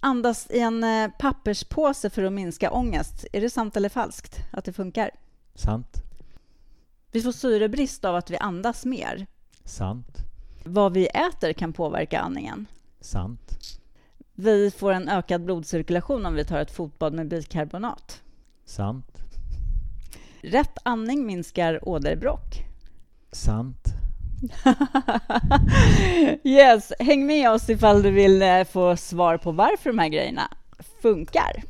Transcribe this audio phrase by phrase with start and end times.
[0.00, 3.26] andas i en eh, papperspåse för att minska ångest.
[3.32, 5.10] Är det sant eller falskt att det funkar?
[5.54, 6.02] Sant.
[7.12, 9.26] Vi får syrebrist av att vi andas mer.
[9.64, 10.16] Sant.
[10.64, 12.66] Vad vi äter kan påverka andningen.
[13.00, 13.80] Sant.
[14.34, 18.22] Vi får en ökad blodcirkulation om vi tar ett fotbad med bikarbonat.
[18.64, 19.18] Sant.
[20.42, 22.64] Rätt andning minskar åderbråck.
[23.32, 23.99] Sant.
[26.44, 30.48] yes, häng med oss ifall du vill eh, få svar på varför de här grejerna
[31.02, 31.62] funkar.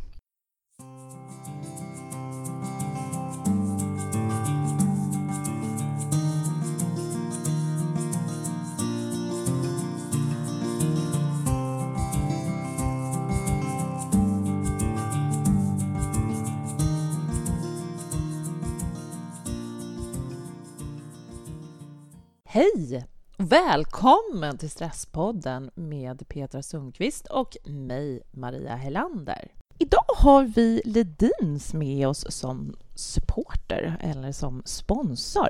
[22.52, 23.06] Hej!
[23.36, 29.48] Välkommen till Stresspodden med Petra Sundqvist och mig, Maria Helander.
[29.78, 35.48] Idag har vi Ledins med oss som supporter eller som sponsor.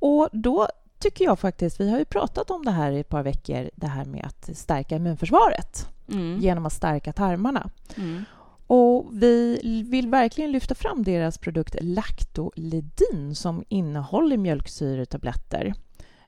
[0.00, 3.22] Och då tycker jag faktiskt, vi har ju pratat om det här i ett par
[3.22, 6.40] veckor, det här med att stärka immunförsvaret Mm.
[6.40, 7.70] genom att stärka tarmarna.
[7.96, 8.24] Mm.
[8.66, 9.60] Och vi
[9.90, 15.74] vill verkligen lyfta fram deras produkt Lactolidin som innehåller mjölksyretabletter.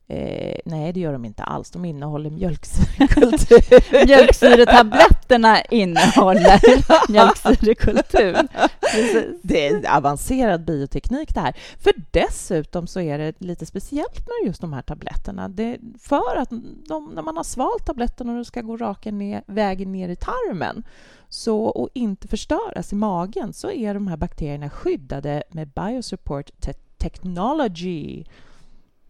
[0.09, 1.71] Eh, nej, det gör de inte alls.
[1.71, 4.07] De innehåller mjölksyrekultur.
[4.07, 6.61] Mjölksyretabletterna innehåller
[7.13, 8.37] mjölksyrekultur.
[9.43, 11.57] Det är avancerad bioteknik det här.
[11.81, 15.49] För dessutom så är det lite speciellt med just de här tabletterna.
[15.49, 16.51] Det, för att
[16.89, 20.17] de, när man har svalt tabletterna och de ska gå raka ner, vägen ner i
[20.17, 20.83] tarmen
[21.29, 26.73] så, och inte förstöras i magen så är de här bakterierna skyddade med Biosupport te
[26.99, 28.25] Technology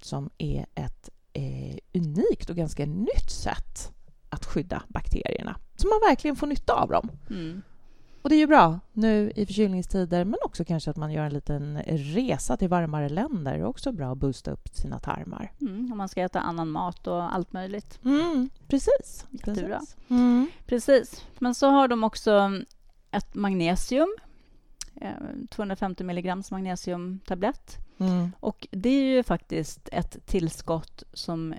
[0.05, 3.93] som är ett eh, unikt och ganska nytt sätt
[4.31, 5.57] att skydda bakterierna.
[5.77, 7.11] Så man verkligen får nytta av dem.
[7.31, 7.63] Mm.
[8.27, 11.33] Och det är ju bra nu i förkylningstider men också kanske att man gör en
[11.33, 13.53] liten resa till varmare länder.
[13.53, 15.53] Det är också bra att boosta upp sina tarmar.
[15.61, 15.93] Mm.
[15.93, 17.99] Om man ska äta annan mat och allt möjligt.
[18.05, 19.27] Mm, precis.
[19.31, 19.79] Jättebra.
[19.79, 19.97] precis.
[20.09, 20.51] Mm.
[20.67, 21.25] Precis.
[21.39, 22.51] Men så har de också
[23.11, 24.17] ett magnesium.
[25.01, 25.11] Eh,
[25.51, 27.77] 250 milligrams magnesiumtablett.
[27.99, 28.33] Mm.
[28.41, 31.55] Och det är ju faktiskt ett tillskott som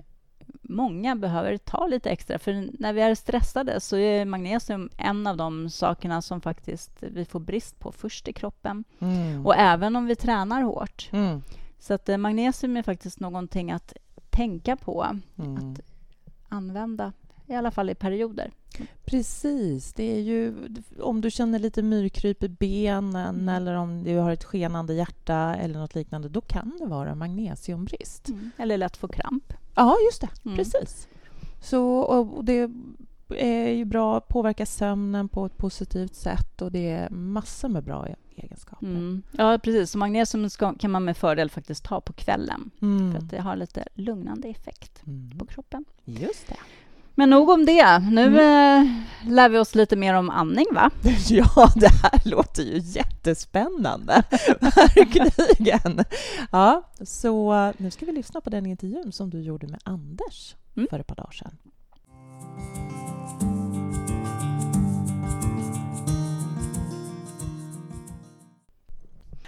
[0.62, 2.38] många behöver ta lite extra.
[2.38, 7.24] För när vi är stressade så är magnesium en av de sakerna som faktiskt vi
[7.24, 8.84] får brist på först i kroppen.
[8.98, 9.46] Mm.
[9.46, 11.08] Och även om vi tränar hårt.
[11.12, 11.42] Mm.
[11.78, 13.92] Så att eh, magnesium är faktiskt någonting att
[14.30, 15.06] tänka på,
[15.38, 15.76] Mm.
[16.48, 17.12] använda,
[17.48, 18.50] i alla fall i perioder.
[19.04, 19.92] Precis.
[19.92, 20.54] Det är ju
[21.00, 23.48] om du känner lite myrkryp i benen Mm.
[23.48, 28.28] eller om du har ett skenande hjärta eller något liknande, då kan det vara magnesiumbrist.
[28.56, 29.52] Eller lätt få kramp.
[29.74, 30.28] Ja, just det.
[30.44, 30.56] Mm.
[30.56, 31.08] Precis.
[31.62, 32.70] Så, och det
[33.36, 37.84] är ju bra att påverka sömnen på ett positivt sätt och det är massor med
[37.84, 38.06] bra
[38.36, 38.86] egenskaper.
[38.86, 39.22] Mm.
[39.32, 39.90] Ja, precis.
[39.90, 42.70] Så magnesium ska, kan man med fördel faktiskt ta på kvällen.
[42.82, 43.12] Mm.
[43.12, 45.38] För att det har lite lugnande effekt Mm.
[45.38, 45.84] på kroppen.
[46.04, 46.56] Just det.
[47.18, 47.98] Men nog om det.
[47.98, 48.84] Nu eh,
[49.26, 50.90] lär vi oss lite mer om andning, va?
[51.28, 54.22] Ja, det här låter ju jättespännande.
[54.60, 56.04] Verkligen.
[56.50, 60.86] Ja, så nu ska vi lyssna på den intervjun som du gjorde med Anders Mm.
[60.90, 61.56] för ett par dagar sedan.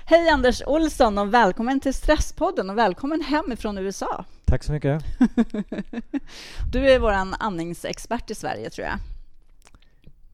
[0.05, 4.25] Hej Anders Olsson och välkommen till Stresspodden och välkommen hem ifrån USA.
[4.51, 5.05] Tack så mycket.
[6.73, 8.99] Du är vår andningsexpert i Sverige, tror jag.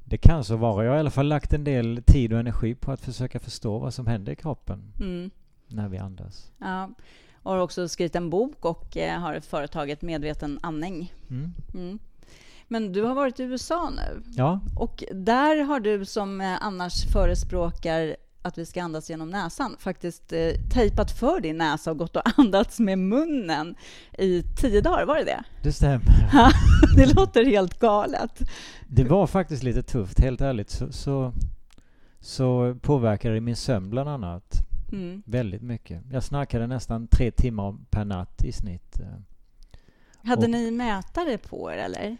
[0.05, 0.85] Det kan så vara.
[0.85, 3.79] Jag har i alla fall lagt en del tid och energi på att försöka förstå
[3.79, 5.31] vad som händer i kroppen Mm.
[5.69, 6.53] när vi andas.
[6.59, 6.91] Ja.
[7.43, 11.13] Och har också skrivit en bok och eh, har företaget Medveten andning.
[11.31, 11.53] Mm.
[11.75, 11.99] Mm.
[12.69, 17.05] Men du har varit i USA nu Ja, och där har du som eh, annars
[17.13, 22.17] förespråkar att vi ska andas genom näsan faktiskt eh, tejpat för din näsa och gått
[22.17, 23.75] och andats med munnen
[24.19, 25.45] i tio dagar, var det det?
[25.63, 26.05] det stämmer.
[26.97, 28.43] det låter helt galet.
[28.89, 30.71] Det var faktiskt lite tufft, helt ärligt.
[30.71, 31.33] Så, så,
[32.21, 35.23] så påverkade det min sömn bland annat Mm.
[35.27, 36.03] väldigt mycket.
[36.13, 39.01] Jag snarkade nästan tre timmar per natt i snitt.
[39.01, 39.07] eh.
[40.29, 42.17] Hade Och- ni mätare på er, eller?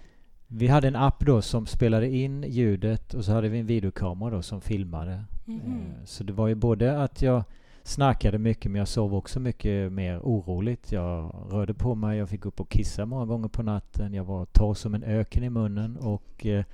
[0.49, 4.31] Vi hade en app då som spelade in ljudet och så hade vi en videokamera
[4.31, 5.25] då som filmade.
[5.45, 5.61] Mhm.
[5.61, 7.45] Eh, Så det var ju både att jag
[7.83, 10.93] snarkade mycket men jag sov också mycket mer oroligt.
[10.93, 14.15] Jag rörde på mig, jag fick upp och kissa många gånger på natten.
[14.15, 16.65] Jag var torr som en öken i munnen och eh,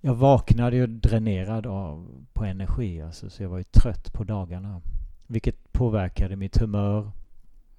[0.00, 4.80] jag vaknade ju dränerad av, på energi alltså, så jag var ju trött på dagarna.
[5.26, 7.10] Vilket påverkade mitt humör.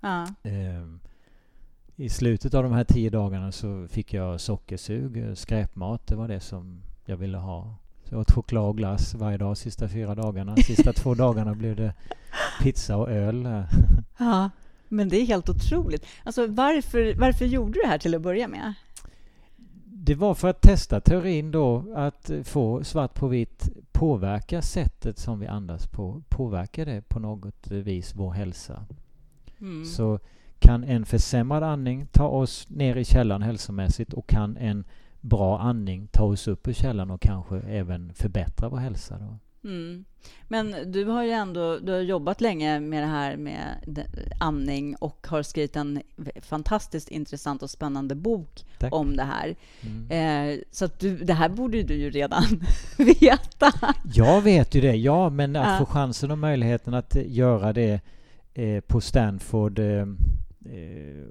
[0.02, 0.28] Ja.
[0.44, 1.00] Ehm,
[2.00, 6.08] I slutet av de här tio dagarna så fick jag sockersug, eh, skräpmat.
[6.08, 7.76] Det var det som jag ville ha.
[8.04, 10.56] Så jag åt choklad och glass varje dag sista fyra dagarna.
[10.56, 11.94] Sista två dagarna blev det
[12.62, 13.64] pizza och öl.
[14.18, 14.50] Ja,
[14.88, 16.06] men det är helt otroligt.
[16.24, 18.74] Alltså, varför, varför gjorde du det här till att börja med?
[19.86, 25.40] Det var för att testa teorin då att få svart på vitt påverka sättet som
[25.40, 26.22] vi andas på.
[26.30, 28.86] Påverkar det på något vis vår hälsa?
[29.60, 29.86] Mm.
[29.86, 30.20] Så
[30.60, 34.84] kan en försämrad andning ta oss ner i källan hälsomässigt och kan en
[35.22, 39.18] bra andning ta oss upp ur källan och kanske även förbättra vår hälsa.
[39.18, 39.38] Då.
[39.64, 40.06] Mm.
[40.48, 43.76] Men du har ju ändå du har jobbat länge med det här med
[44.40, 46.02] andning och har skrivit en
[46.42, 48.94] fantastiskt intressant och spännande bok Tack.
[48.94, 49.56] om det här.
[49.82, 50.12] Mm.
[50.12, 52.44] Eh, så du, det här borde du ju redan
[52.98, 53.74] veta.
[54.14, 55.78] Jag vet ju det, ja, men att ja.
[55.78, 58.02] få chansen och möjligheten att göra det
[58.54, 60.06] eh, på Stanford eh, eh,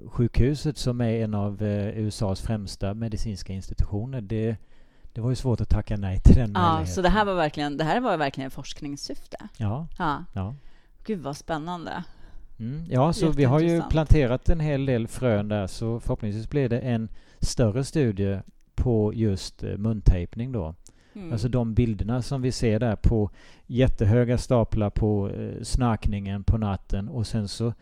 [0.07, 4.21] sjukhuset som är en av eh, USAs främsta medicinska institutioner.
[4.21, 4.57] Det,
[5.13, 7.77] det var ju svårt att tacka nej till den Ja, så det här var verkligen,
[7.77, 9.37] det här var verkligen forskningssyfte?
[9.57, 9.87] Ja.
[9.97, 10.25] ja.
[10.33, 10.55] ja.
[11.03, 12.03] Gud vad spännande.
[12.59, 16.69] Mm, ja, så vi har ju planterat en hel del frön där så förhoppningsvis blir
[16.69, 17.09] det en
[17.39, 18.39] större studie
[18.75, 20.75] på just eh, muntejpning då.
[21.13, 21.31] Mm.
[21.31, 23.29] Alltså de bilderna som vi ser där på
[23.67, 27.73] jättehöga staplar på eh, snarkningen på natten och sen så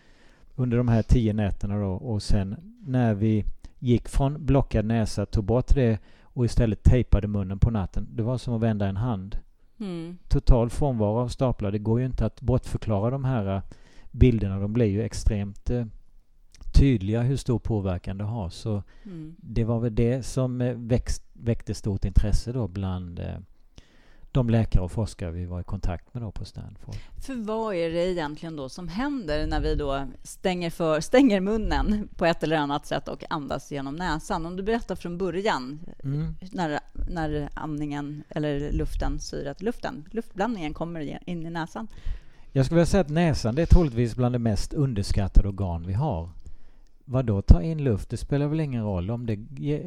[0.58, 2.56] under de här tio nätterna då och sen
[2.86, 3.46] när vi
[3.80, 8.08] gick från blockad näsa, tog bort det och istället tejpade munnen på natten.
[8.12, 9.38] Det var som att vända en hand.
[9.80, 10.18] Mm.
[10.28, 11.72] Total frånvaro av staplar.
[11.72, 13.62] Det går ju inte att bortförklara de här eh,
[14.12, 14.60] bilderna.
[14.60, 15.86] De blir ju extremt eh,
[16.74, 18.50] tydliga hur stor påverkan det har.
[18.50, 19.36] Så mm.
[19.38, 23.38] det var väl det som eh, växt, väckte stort intresse då bland eh,
[24.38, 26.96] de läkare och forskare vi var i kontakt med då på Stanford.
[27.26, 32.10] För vad är det egentligen då som händer när vi då stänger, för, stänger munnen
[32.16, 34.46] på ett eller annat sätt och andas genom näsan?
[34.46, 36.36] Om du berättar från början mm.
[36.52, 36.80] när,
[37.10, 41.88] när andningen eller luften, syrat luften, luftblandningen kommer in i näsan.
[42.52, 45.94] Jag skulle vilja säga att näsan det är troligtvis bland de mest underskattade organ vi
[45.94, 46.30] har.
[47.10, 48.10] Vad då ta in luft?
[48.10, 49.38] Det spelar väl ingen roll om det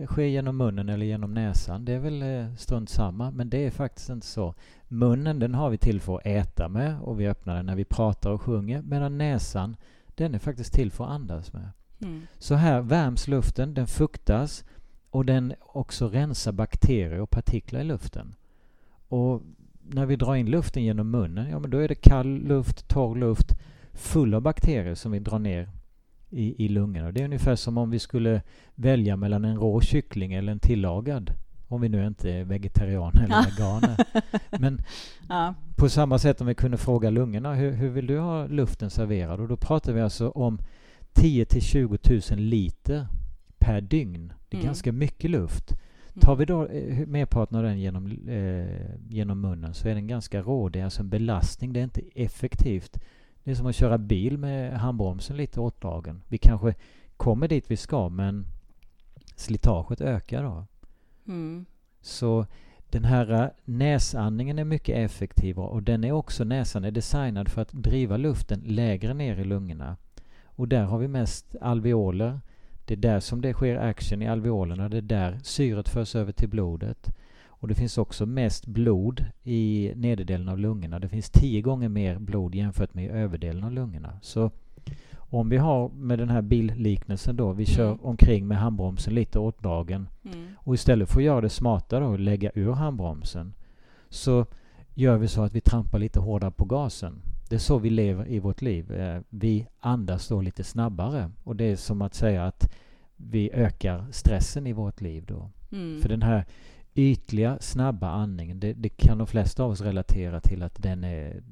[0.06, 1.84] sker genom munnen eller genom näsan.
[1.84, 3.31] Det är väl eh, strunt samma.
[3.31, 4.55] Men det är faktiskt inte så.
[4.88, 7.84] Munnen den har vi till för att äta med och vi öppnar den när vi
[7.84, 8.82] pratar och sjunger.
[8.82, 9.76] Medan näsan
[10.06, 11.69] den är faktiskt till för att andas med.
[12.02, 12.22] Mm.
[12.38, 14.64] Så här värms luften, den fuktas
[15.11, 18.34] och den också rensar bakterier och partiklar i luften.
[19.08, 19.43] Och
[19.82, 23.16] när vi drar in luften genom munnen, ja men då är det kall luft, torr
[23.16, 23.52] luft
[23.93, 25.69] full av bakterier som vi drar ner
[26.30, 27.12] i, i lungorna.
[27.12, 28.42] Det är ungefär som om vi skulle
[28.74, 31.32] välja mellan en rå kyckling eller en tillagad.
[31.68, 33.96] Om vi nu inte är vegetarianer eller veganer.
[34.60, 34.82] Men
[35.28, 35.54] ja.
[35.76, 39.40] på samma sätt om vi kunde fråga lungorna hur, hur vill du ha luften serverad?
[39.40, 40.58] Och då pratar vi alltså om
[41.12, 41.98] 10 till 20
[42.30, 43.06] 000 liter
[43.58, 44.32] per dygn.
[44.48, 44.66] Det är mm.
[44.66, 45.70] ganska mycket luft.
[45.70, 46.20] Mm.
[46.20, 50.42] Tar vi då eh, merparten av den genom, eh, genom munnen så är den ganska
[50.42, 50.68] rå.
[50.68, 51.72] Det är alltså en belastning.
[51.72, 52.98] Det är inte effektivt.
[53.50, 56.23] Det är som att köra bil med handbromsen lite åtdragen.
[56.29, 56.75] Vi kanske
[57.17, 58.47] kommer dit vi ska men
[59.37, 60.67] slitaget ökar då.
[61.26, 61.67] Mm.
[62.00, 62.47] Så
[62.91, 67.62] den här äh, näsandningen är mycket effektiv och den är också, näsan är designad för
[67.62, 69.97] att driva luften lägre ner i lungorna.
[70.44, 72.41] Och där har vi mest alveoler.
[72.85, 74.88] Det är där som det sker action i alveolerna.
[74.88, 77.17] Det är där syret förs över till blodet.
[77.60, 80.99] Och det finns också mest blod i nederdelen av lungorna.
[80.99, 84.18] Det finns tio gånger mer blod jämfört med överdelen av lungorna.
[84.23, 84.50] Så
[85.16, 88.00] om vi har med den här billiknelsen då, vi kör mm.
[88.02, 90.46] omkring med handbromsen lite åtdragen mm.
[90.56, 93.54] och istället för att göra det smartare och lägga ur handbromsen
[94.08, 94.46] så
[94.94, 97.23] gör vi så att vi trampar lite hårdare på gasen.
[97.49, 98.92] Det är så vi lever i vårt liv.
[98.92, 102.73] Eh, vi andas då lite snabbare och det är som att säga att
[103.16, 105.50] vi ökar stressen i vårt liv då.
[105.73, 106.00] Mm.
[106.00, 106.46] För den här
[106.94, 111.42] ytliga, snabba andningen, det, det, kan de flesta av oss relatera till att den är,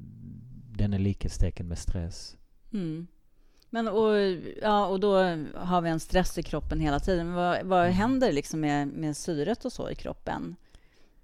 [0.77, 2.37] den är likhetstecken med stress.
[2.73, 3.07] Mm.
[3.69, 4.15] Men och,
[4.61, 5.15] ja, och då
[5.55, 7.27] har vi en stress i kroppen hela tiden.
[7.27, 7.93] Men vad, vad mm.
[7.93, 10.55] händer liksom med, med syret och så i kroppen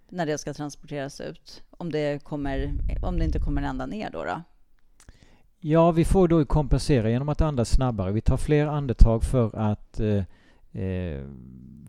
[0.09, 1.63] när det ska transporteras ut?
[1.69, 4.23] Om det, kommer, om det inte kommer ända ner då?
[4.23, 4.41] då?
[5.59, 8.11] Ja, vi får då kompensera genom att andas snabbare.
[8.11, 10.23] Vi tar fler andetag för att eh,
[10.83, 11.23] eh,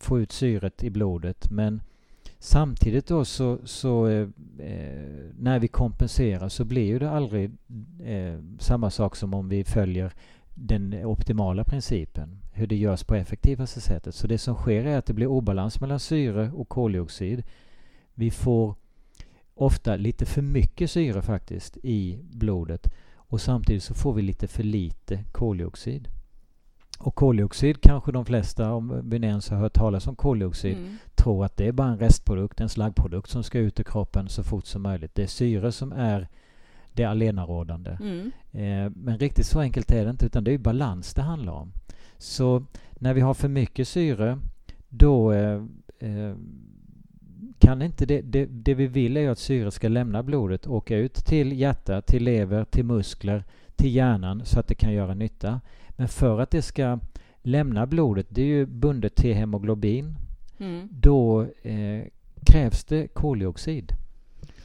[0.00, 1.50] få ut syret i blodet.
[1.50, 1.80] Men
[2.38, 4.28] Samtidigt då så, så eh,
[4.59, 7.50] eh, när vi kompenserar så blir ju det aldrig
[8.05, 10.12] eh, samma sak som om vi följer
[10.55, 14.14] den optimala principen, hur det görs på effektivaste sättet.
[14.14, 17.43] Så det som sker är att det blir obalans mellan syre och koldioxid.
[18.14, 18.75] Vi får
[19.55, 24.62] ofta lite för mycket syre faktiskt i blodet och samtidigt så får vi lite för
[24.62, 26.09] lite koldioxid.
[26.99, 30.97] Och koldioxid kanske de flesta, om vi ens har hört talas om koldioxid, Mm.
[31.15, 34.43] tror att det är bara en restprodukt, en slaggprodukt som ska ut ur kroppen så
[34.43, 35.15] fort som möjligt.
[35.15, 36.29] Det är syre som är
[36.93, 37.91] det allenarådande.
[38.00, 38.33] Mm.
[38.53, 41.73] Eh, men riktigt så enkelt är det inte utan det är balans det handlar om.
[42.19, 44.38] Så när vi har för mycket syre
[44.88, 45.62] då eh,
[45.99, 46.35] eh,
[47.59, 51.15] kan inte det, det, det vi vill är att syre ska lämna blodet åka ut
[51.15, 53.45] till hjärta, till lever, till muskler,
[53.76, 55.61] till hjärnan så att det kan göra nytta.
[55.97, 56.99] Men för att det ska
[57.43, 60.17] lämna blodet, det är ju bundet till hemoglobin,
[60.59, 60.88] Mm.
[60.93, 62.03] då eh,
[62.47, 63.93] krävs det koldioxid.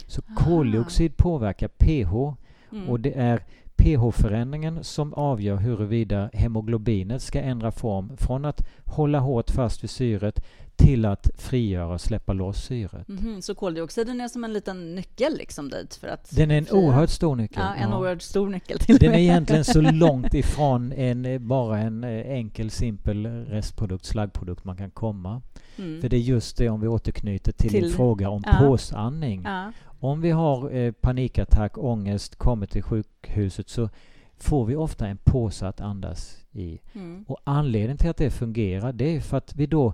[0.08, 0.36] Så Ah.
[0.36, 2.36] koldioxid påverkar pH
[2.72, 2.90] Mm.
[2.90, 3.44] och det är
[3.76, 10.44] pH-förändringen som avgör huruvida hemoglobinet ska ändra form från att hålla hårt fast vid syret
[10.82, 13.08] till att frigöra och släppa loss syret.
[13.08, 16.66] Mhm, Så koldioxiden är som en liten nyckel liksom dit för att Den är en
[16.66, 17.64] frigöra- oerhört stor nyckel.
[17.66, 18.00] Ja, en Ja.
[18.00, 22.10] oerhört stor nyckel till Den är egentligen så långt ifrån en, eh, bara en eh,
[22.32, 25.42] enkel, simpel restprodukt, slaggprodukt man kan komma.
[25.78, 26.02] Mm.
[26.02, 28.54] För det är just det, om vi återknyter till, din Till- fråga om ja.
[28.60, 29.42] påsandning.
[29.46, 29.72] Ja.
[30.00, 33.90] Om vi har eh, panikattack, ångest, kommer till sjukhuset så
[34.38, 36.80] får vi ofta en påse att andas i.
[36.94, 37.26] Mm.
[37.28, 39.94] Och anledningen till att det fungerar det är för att vi då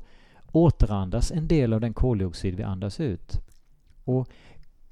[0.58, 3.42] återandas en del av den koldioxid vi andas ut.
[4.04, 4.30] Och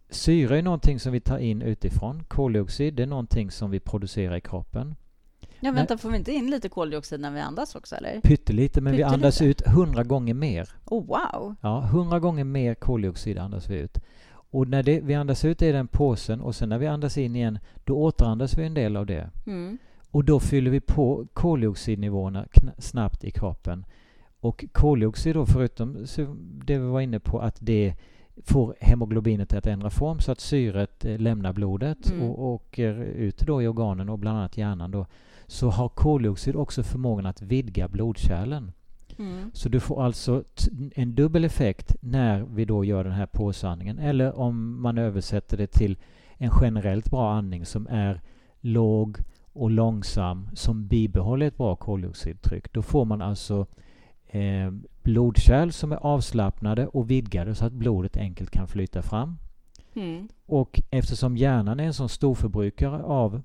[0.10, 2.24] syre är någonting som vi tar in utifrån.
[2.24, 4.96] Koldioxid är någonting som vi producerar i kroppen.
[5.60, 8.22] Ja, vänta, får vi inte in lite koldioxid när vi andas också, eller?
[8.22, 9.16] Pyttelite, men vi Pyttelite.
[9.16, 10.70] andas ut hundra gånger mer.
[10.86, 11.56] Oh, wow!
[11.62, 13.98] Ja, hundra gånger mer koldioxid andas vi ut.
[14.32, 17.36] Och när det, vi andas ut i den påsen och sen när vi andas in
[17.36, 19.30] igen, då återandas vi en del av det.
[19.46, 19.78] Mm.
[20.12, 22.46] Och då fyller vi på koldioxidnivåerna
[22.78, 23.86] snabbt i kroppen.
[24.46, 26.06] Och koldioxid då, förutom
[26.66, 27.96] det vi var inne på, att det
[28.44, 32.30] får hemoglobinet att ändra form så att syret eh, lämnar blodet Mm.
[32.30, 35.06] och åker ut då i organen och bland annat hjärnan då,
[35.48, 38.72] så har koldioxid också förmågan att vidga blodkärlen.
[39.18, 39.52] Mm.
[39.54, 40.44] Så du får alltså
[40.96, 44.00] en dubbel effekt när vi då gör den här påsandningen.
[44.00, 45.98] Eller om man översätter det till
[46.38, 48.22] en generellt bra andning som är
[48.62, 49.18] låg
[49.54, 52.74] och långsam som bibehåller ett bra koldioxidtryck.
[52.74, 53.66] Då får man alltså
[54.28, 54.72] eh,
[55.04, 59.38] blodkärl som är avslappnade och vidgade så att blodet enkelt kan flyta fram.
[59.96, 60.28] Mm.
[60.46, 63.42] Och eftersom hjärnan är en sån stor förbrukare av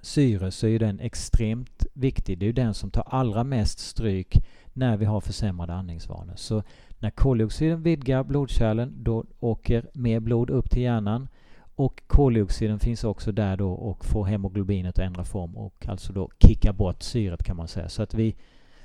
[0.00, 2.38] syre så är den extremt viktig.
[2.38, 6.34] Det är den som tar allra mest stryk när vi har försämrade andningsvanor.
[6.36, 6.62] Så
[6.98, 11.28] när koldioxiden vidgar blodkärlen då åker mer blod upp till hjärnan
[11.76, 16.30] och koldioxiden finns också där då och får hemoglobinet att ändra form och alltså då
[16.38, 17.88] kicka bort syret kan man säga.
[17.88, 18.36] Så att vi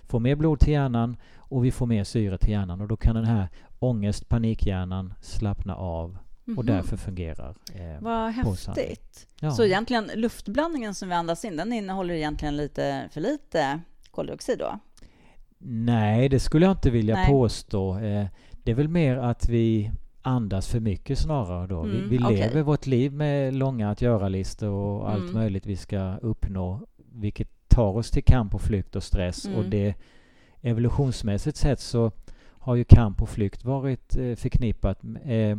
[0.09, 3.15] får mer blod till hjärnan och vi får mer syre till hjärnan och då kan
[3.15, 3.47] den här
[3.79, 6.65] ångest, panikhjärnan slappna av och Mhm.
[6.65, 9.27] därför fungerar eh, Vad häftigt.
[9.41, 9.51] Ja.
[9.51, 13.79] Så egentligen luftblandningen som vi andas in, den innehåller egentligen lite för lite
[14.11, 14.79] koldioxid då?
[15.57, 17.27] Nej, det skulle jag inte vilja Nej.
[17.29, 17.97] påstå.
[17.99, 18.25] Eh,
[18.63, 21.81] det är väl mer att vi andas för mycket snarare då.
[21.81, 22.37] vi Mm, vi okej.
[22.37, 25.33] lever vårt liv med långa att göra-listor och allt Mm.
[25.33, 27.49] möjligt vi ska uppnå, vilket
[27.79, 29.45] tar oss till kamp och flykt och stress.
[29.45, 29.69] Och Mm.
[29.69, 29.93] det
[30.61, 32.11] evolutionsmässigt sett så
[32.49, 35.57] har ju kamp och flykt varit eh, förknippat eh,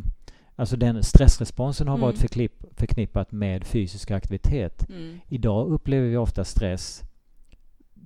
[0.55, 2.01] Alltså den stressresponsen har Mm.
[2.07, 4.89] varit förknipp, förknippat med fysisk aktivitet.
[4.89, 5.19] Mm.
[5.27, 7.03] Idag upplever vi ofta stress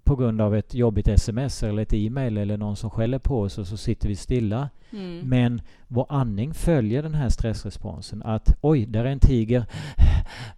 [0.04, 3.58] på grund av ett jobbigt sms eller ett e-mail eller någon som skäller på oss
[3.58, 4.70] och så sitter vi stilla.
[4.92, 5.20] Mm.
[5.30, 8.24] Men vår andning följer den här stressresponsen.
[8.24, 9.66] Att oj, där är en tiger.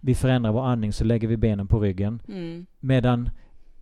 [0.00, 2.22] Vi förändrar vår andning så lägger vi benen på ryggen.
[2.28, 2.66] Mm.
[2.80, 3.30] Medan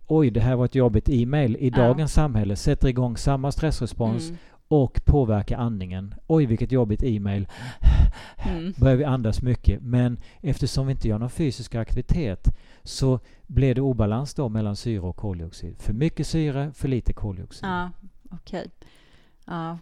[0.07, 1.75] oj, det här var ett jobbigt e-mail i Ja.
[1.77, 4.37] dagens samhälle sätter igång samma stressrespons Mm.
[4.67, 6.15] och påverkar andningen.
[6.27, 7.47] Oj, vilket jobbigt e-mail.
[8.37, 8.73] Mm.
[8.77, 9.81] Börjar vi andas mycket.
[9.81, 12.47] Men eftersom vi inte gör någon fysisk aktivitet
[12.83, 15.75] så blir det obalans då mellan syre och koldioxid.
[15.79, 17.69] För mycket syre, för lite koldioxid.
[17.69, 17.89] Ja,
[18.31, 18.67] okej.
[19.45, 19.77] Ja,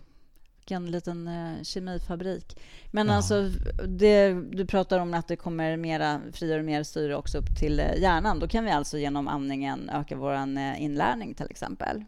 [0.65, 2.57] vilken liten eh, kemifabrik.
[2.91, 3.13] Men Ja.
[3.13, 3.49] alltså,
[3.87, 7.95] det, du pratar om att det kommer mera, frigör mer syre också upp till eh,
[8.01, 8.39] hjärnan.
[8.39, 12.03] Då kan vi alltså genom andningen öka vår eh, inlärning till exempel.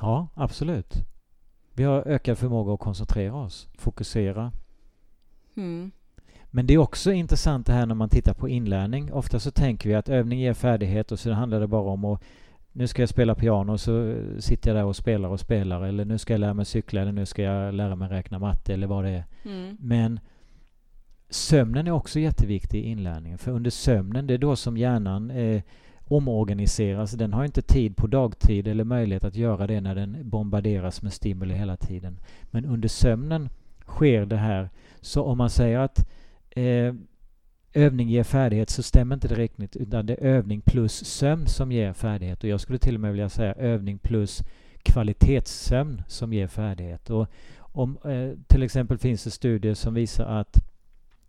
[0.00, 0.94] Ja, absolut.
[1.74, 4.52] Vi har ökad förmåga att koncentrera oss, fokusera.
[5.56, 5.90] Mm.
[6.50, 9.12] Men det är också intressant det här när man tittar på inlärning.
[9.12, 12.22] Ofta så tänker vi att övning ger färdighet och så handlar det bara om att
[12.72, 16.04] nu ska jag spela piano och så sitter jag där och spelar och spelar eller
[16.04, 18.86] nu ska jag lära mig cykla eller nu ska jag lära mig räkna matte eller
[18.86, 19.24] vad det är.
[19.44, 19.76] Mm.
[19.80, 20.20] Men
[21.28, 25.62] sömnen är också jätteviktig i inlärningen för under sömnen det är då som hjärnan eh,
[26.10, 27.12] omorganiseras.
[27.12, 31.12] Den har inte tid på dagtid eller möjlighet att göra det när den bombarderas med
[31.12, 32.18] stimuli hela tiden.
[32.50, 33.48] Men under sömnen
[33.86, 34.70] sker det här.
[35.00, 36.08] Så om man säger att
[36.50, 36.94] eh,
[37.74, 41.72] övning ger färdighet så stämmer inte det riktigt utan det är övning plus sömn som
[41.72, 44.42] ger färdighet och jag skulle till och med vilja säga övning plus
[44.82, 47.10] kvalitetssömn som ger färdighet.
[47.10, 47.26] Och
[47.58, 50.56] om, eh, till exempel finns det studier som visar att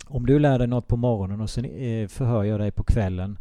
[0.06, 3.38] om du lär dig något på morgonen och sen eh, förhör jag dig på kvällen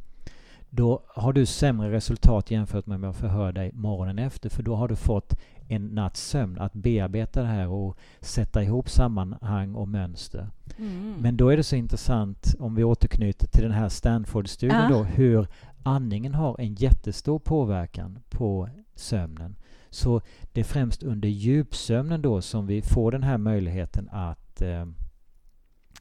[0.71, 4.75] då har du sämre resultat jämfört med om jag förhör dig morgonen efter för då
[4.75, 5.35] har du fått
[5.69, 10.49] en natts sömn att bearbeta det här och sätta ihop sammanhang och mönster.
[10.79, 11.15] Mm.
[11.21, 14.89] Men då är det så intressant om vi återknyter till den här Stanford-studien ja.
[14.89, 15.47] då hur
[15.83, 19.57] andningen har en jättestor påverkan på sömnen.
[19.91, 20.21] Så
[20.53, 24.81] det är främst under djupsömnen då som vi får den här möjligheten att eh,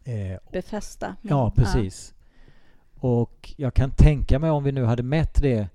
[0.03, 1.15] eh befästa.
[1.21, 2.13] Ja, precis.
[2.13, 2.18] Ja.
[3.00, 5.68] Och jag kan tänka mig om vi nu hade mätt det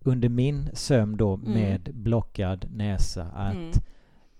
[0.00, 1.52] under min sömn då mm.
[1.52, 3.72] med blockad näsa att mm.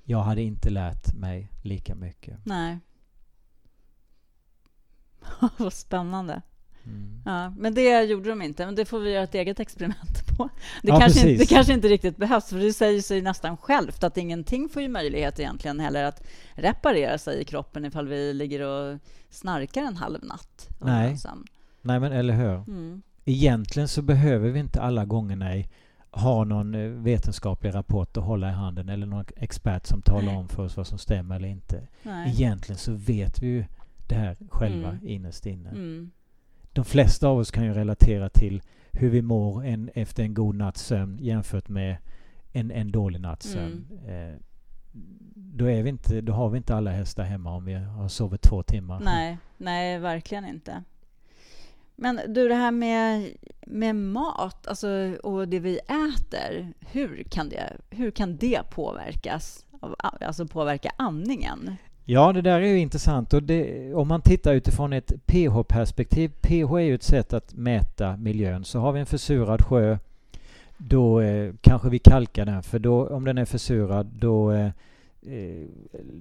[0.05, 2.38] jag hade inte lärt mig lika mycket.
[2.45, 2.78] Nej.
[5.57, 6.43] Vad spännande.
[6.85, 7.23] Mm.
[7.25, 8.66] Ja, men det gjorde de inte.
[8.66, 10.49] Men det får vi göra ett eget experiment på.
[10.83, 14.05] Det, ja, kanske, inte, det kanske inte riktigt behövs, för det säger sig nästan självt
[14.05, 16.23] att ingenting får ju möjlighet egentligen heller att
[16.55, 18.99] reparera sig i kroppen ifall vi ligger och
[19.31, 20.69] snarkar en halv natt.
[20.81, 21.19] Nej.
[21.87, 22.55] Nej, men eller hur?
[22.55, 23.02] Mm.
[23.25, 25.69] Egentligen så behöver vi inte alla gånger nej,
[26.11, 30.37] ha någon eh, vetenskaplig rapport att hålla i handen eller någon expert som talar nej.
[30.37, 31.88] om för oss vad som stämmer eller inte.
[32.02, 32.31] Nej.
[32.31, 33.64] Egentligen så vet vi ju
[34.09, 35.09] det här själva mm.
[35.09, 35.69] innerst inne.
[35.71, 36.11] Mm
[36.76, 38.62] de flesta av oss kan ju relatera till
[38.93, 41.97] hur vi mår en, efter en god natts sömn jämfört med
[42.52, 43.87] en, en dålig natts sömn.
[44.05, 44.33] Mm.
[44.33, 44.38] Eh,
[45.35, 48.43] då, är vi inte, då har vi inte alla hästar hemma om vi har sovit
[48.43, 49.00] två timmar.
[49.00, 50.83] Nej, nej verkligen inte.
[51.96, 53.30] Men du, det här med,
[53.66, 54.88] med mat alltså,
[55.22, 59.66] och det vi äter, hur kan det, hur kan det påverkas?
[59.98, 61.76] Alltså påverka andningen?
[62.04, 63.34] Ja, det där är ju intressant.
[63.34, 68.16] Och det, om man tittar utifrån ett pH-perspektiv, pH är ju ett sätt att mäta
[68.16, 68.64] miljön.
[68.64, 69.98] Så har vi en försurad sjö,
[70.76, 74.70] då eh, kanske vi kalkar den, för då, om den är försurad då eh,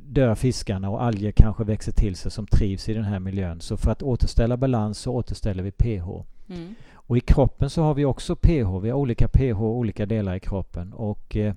[0.07, 3.61] dör fiskarna och alger kanske växer till sig som trivs i den här miljön.
[3.61, 6.23] Så för att återställa balans så återställer vi pH.
[6.49, 6.75] Mm.
[6.93, 8.79] Och i kroppen så har vi också pH.
[8.81, 10.93] Vi har olika pH olika delar i kroppen.
[10.93, 11.53] Och eh,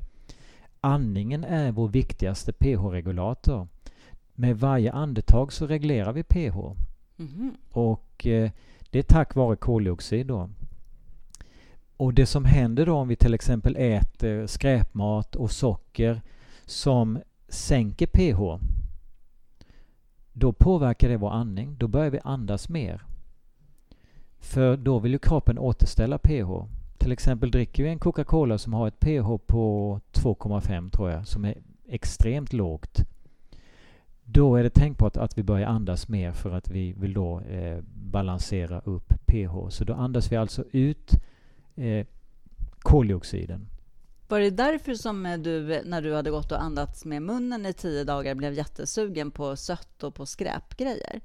[0.80, 3.68] andningen är vår viktigaste pH-regulator
[4.34, 6.56] med varje andetag så reglerar vi pH.
[7.18, 7.54] Mm.
[7.70, 8.50] Och eh,
[8.90, 10.50] det är tack vare koldioxid då.
[11.96, 16.20] Och det som händer då om vi till exempel äter skräpmat och socker
[16.64, 18.58] som sänker pH
[20.38, 21.76] då påverkar det vår andning.
[21.78, 23.02] Då börjar vi andas mer.
[24.38, 26.50] För då vill ju kroppen återställa pH.
[26.98, 31.44] Till exempel dricker vi en Coca-Cola som har ett pH på 2,5 tror jag, som
[31.44, 31.54] är
[31.88, 33.04] extremt lågt.
[34.24, 37.78] Då är det tänkbart att vi börjar andas mer för att vi vill då eh,
[37.94, 39.68] balansera upp pH.
[39.68, 41.12] Så då andas vi alltså ut
[41.76, 42.06] eh,
[42.78, 43.66] koldioxiden.
[44.28, 47.72] Var det därför som eh, du, när du hade gått och andats med munnen i
[47.72, 51.20] tio dagar, blev jättesugen på sött och på skräpgrejer?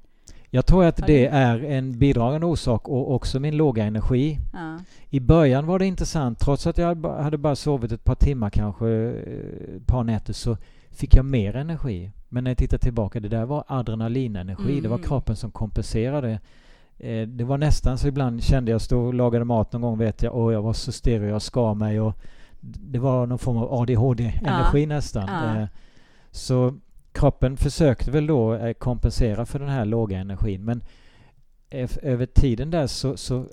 [0.50, 4.40] Jag tror att det är en bidragande orsak och också min låga energi.
[4.54, 4.80] Ja.
[5.10, 8.88] I början var det intressant, trots att jag hade bara sovit ett par timmar kanske,
[8.88, 10.58] eh, ett par nätter, så
[10.92, 12.12] fick jag mer energi.
[12.30, 14.72] Men när jag tittar tillbaka, det där var adrenalinenergi.
[14.72, 14.84] Mm.
[14.84, 15.08] Det var mm.
[15.08, 16.40] kroppen som kompenserade.
[16.98, 20.24] Eh, det var nästan så ibland kände jag stod och lagade mat någon gång vet
[20.24, 22.14] jag och jag var så stereo, jag skar mig och
[22.66, 24.88] det var någon form av ADHD-energi ja.
[24.88, 25.28] nästan.
[25.28, 25.62] Ja.
[25.62, 25.68] Eh,
[26.32, 26.80] så
[27.12, 30.84] kroppen försökte väl då eh, kompensera för den här låga energin men
[32.02, 33.46] över tiden där så, så,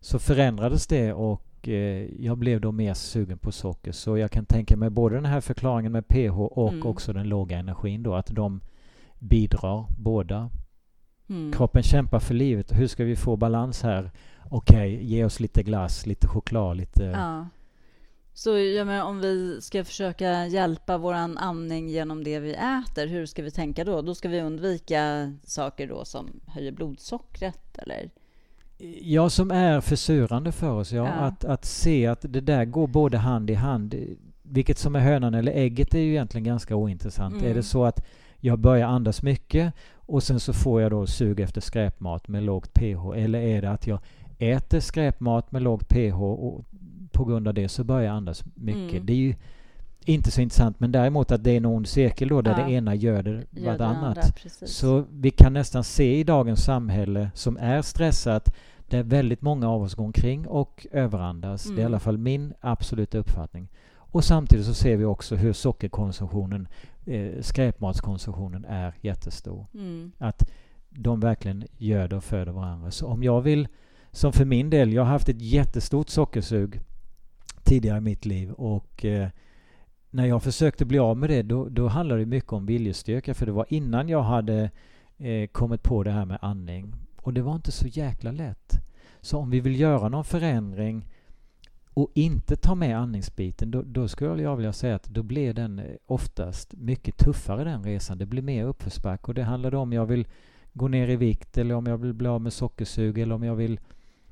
[0.00, 3.92] så förändrades det och Eh, jag blev då mer sugen på socker.
[3.92, 6.86] Så jag kan tänka mig både den här förklaringen med pH och mm.
[6.86, 8.60] också den låga energin då, att de
[9.18, 10.50] bidrar båda.
[11.28, 11.52] Mm.
[11.52, 12.72] Kroppen kämpar för livet.
[12.72, 14.10] Hur ska vi få balans här?
[14.50, 17.04] Okej, okay, ge oss lite glass, lite choklad, lite...
[17.04, 17.46] Ja.
[18.34, 23.26] Så ja, men om vi ska försöka hjälpa vår andning genom det vi äter, hur
[23.26, 24.02] ska vi tänka då?
[24.02, 28.10] Då ska vi undvika saker då som höjer blodsockret, eller?
[29.00, 30.92] Ja, som är försurande för oss.
[30.92, 31.06] Ja.
[31.06, 31.12] ja.
[31.12, 33.94] Att, att se att det där går både hand i hand.
[34.42, 37.34] Vilket som är hönan eller ägget är ju egentligen ganska ointressant.
[37.34, 37.50] Mm.
[37.50, 38.04] Är det så att
[38.40, 42.74] jag börjar andas mycket och sen så får jag då sug efter skräpmat med lågt
[42.74, 43.98] pH eller är det att jag
[44.38, 46.64] äter skräpmat med lågt pH och
[47.12, 48.92] på grund av det så börjar jag andas mycket.
[48.92, 49.06] Mm.
[49.06, 49.34] Det är ju
[50.04, 52.66] inte så intressant men däremot att det är en ond cirkel då där ja.
[52.66, 54.38] det ena gör det vartannat.
[54.66, 58.54] Så vi kan nästan se i dagens samhälle som är stressat
[58.88, 61.66] där väldigt många av oss går omkring och överandas.
[61.66, 61.76] Mm.
[61.76, 62.00] Det är i alla mm.
[62.00, 63.68] fall min absoluta uppfattning.
[63.94, 66.68] Och samtidigt så ser vi också hur sockerkonsumtionen,
[67.06, 69.66] eh, skräpmatskonsumtionen är jättestor.
[69.74, 70.12] Mm.
[70.18, 70.50] Att
[70.90, 72.90] de verkligen göder och föder varandra.
[72.90, 73.68] Så om jag vill,
[74.10, 76.80] som för min del, jag har haft ett jättestort sockersug
[77.64, 79.28] tidigare i mitt liv och eh,
[80.10, 83.46] när jag försökte bli av med det då, då handlade det mycket om viljestyrka för
[83.46, 84.70] det var innan jag hade
[85.18, 86.94] eh, kommit på det här med andning.
[87.16, 88.72] Och det var inte så jäkla lätt.
[89.20, 91.08] Så om vi vill göra någon förändring
[91.94, 95.78] och inte ta med andningsbiten då, då skulle jag vilja säga att då blir den
[95.78, 98.18] eh, oftast mycket tuffare den resan.
[98.18, 100.26] Det blir mer uppförsbacke och det handlar om jag vill
[100.72, 103.54] gå ner i vikt eller om jag vill bli av med sockersug eller om jag
[103.54, 103.80] vill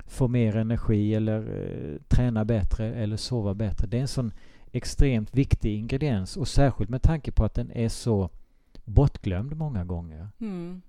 [0.07, 3.87] få mer energi eller eh, träna bättre eller sova bättre.
[3.87, 4.31] Det är en sån
[4.71, 8.29] extremt viktig ingrediens och särskilt med tanke på att den är så
[8.85, 10.29] bortglömd många gånger.
[10.39, 10.81] Mm.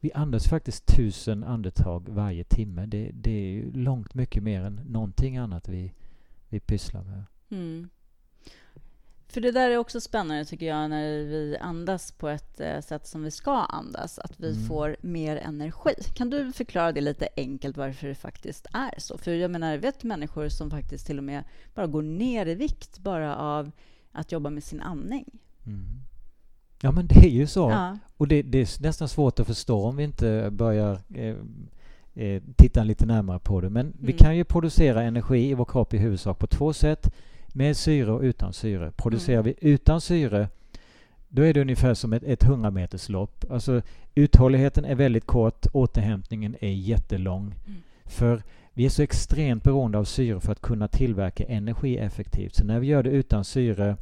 [0.00, 2.86] Vi andas faktiskt tusen andetag varje timme.
[2.86, 5.92] Det, det är långt mycket mer än någonting annat vi,
[6.48, 7.24] vi pysslar med.
[7.50, 7.88] Mm.
[9.30, 13.06] För det där är också spännande tycker jag när vi andas på ett eh, sätt
[13.06, 14.68] som vi ska andas, att vi mm.
[14.68, 15.94] får mer energi.
[16.14, 19.18] Kan du förklara det lite enkelt varför det faktiskt är så?
[19.18, 22.54] För jag menar, jag vet människor som faktiskt till och med bara går ner i
[22.54, 23.70] vikt bara av
[24.12, 25.38] att jobba med sin andning.
[25.66, 26.00] Mm.
[26.82, 27.70] Ja, men det är ju så.
[27.70, 27.98] Ja.
[28.16, 31.36] Och det, det, är nästan svårt att förstå om vi inte börjar eh,
[32.14, 33.70] eh, titta lite närmare på det.
[33.70, 33.98] Men mm.
[34.00, 37.14] vi kan ju producera energi i vår kropp i huvudsak på två sätt
[37.54, 38.92] med syre och utan syre.
[38.96, 39.54] Producerar mm.
[39.60, 40.48] vi utan syre
[41.28, 43.44] då är det ungefär som ett, ett 100 meterslopp.
[43.50, 43.82] Alltså
[44.14, 47.54] uthålligheten är väldigt kort, återhämtningen är jättelång.
[47.66, 47.80] Mm.
[48.04, 52.54] För vi är så extremt beroende av syre för att kunna tillverka energi effektivt.
[52.54, 53.96] Så när vi gör det utan syre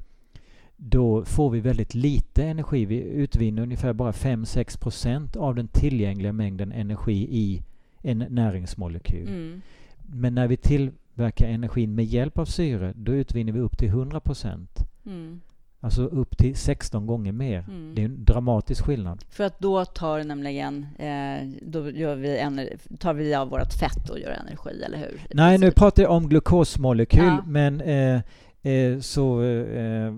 [0.77, 2.85] då får vi väldigt lite energi.
[2.85, 7.63] Vi utvinner ungefär bara 5-6% av den tillgängliga mängden energi i
[8.03, 9.29] en näringsmolekyl.
[9.29, 9.61] Mm.
[10.07, 13.89] Men när vi till verkar energin med hjälp av syre, då utvinner vi upp till
[13.89, 14.79] 100 procent.
[15.07, 15.41] Mm.
[15.81, 17.65] Alltså upp till 16 gånger mer.
[17.69, 17.95] Mm.
[17.95, 19.25] Det är en dramatisk skillnad.
[19.31, 24.19] För att då tar nämligen, eh, då gör vi tar vi av vårt fett och
[24.19, 25.21] gör energi, eller hur?
[25.35, 27.45] Nej, nu pratar jag om glukosmolekyl, ja.
[27.47, 28.21] men eh,
[28.63, 30.13] eh, så eh,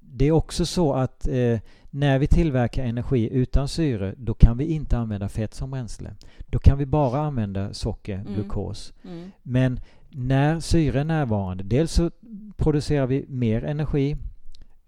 [0.00, 1.58] det är också så att eh,
[1.90, 6.14] när vi tillverkar energi utan syre, då kan vi inte använda fett som bränsle.
[6.46, 8.34] Då kan vi bara använda socker, mm.
[8.34, 8.92] glukos.
[9.04, 9.30] Mm.
[9.42, 12.10] Men när syre är närvarande, dels så
[12.56, 14.16] producerar vi mer energi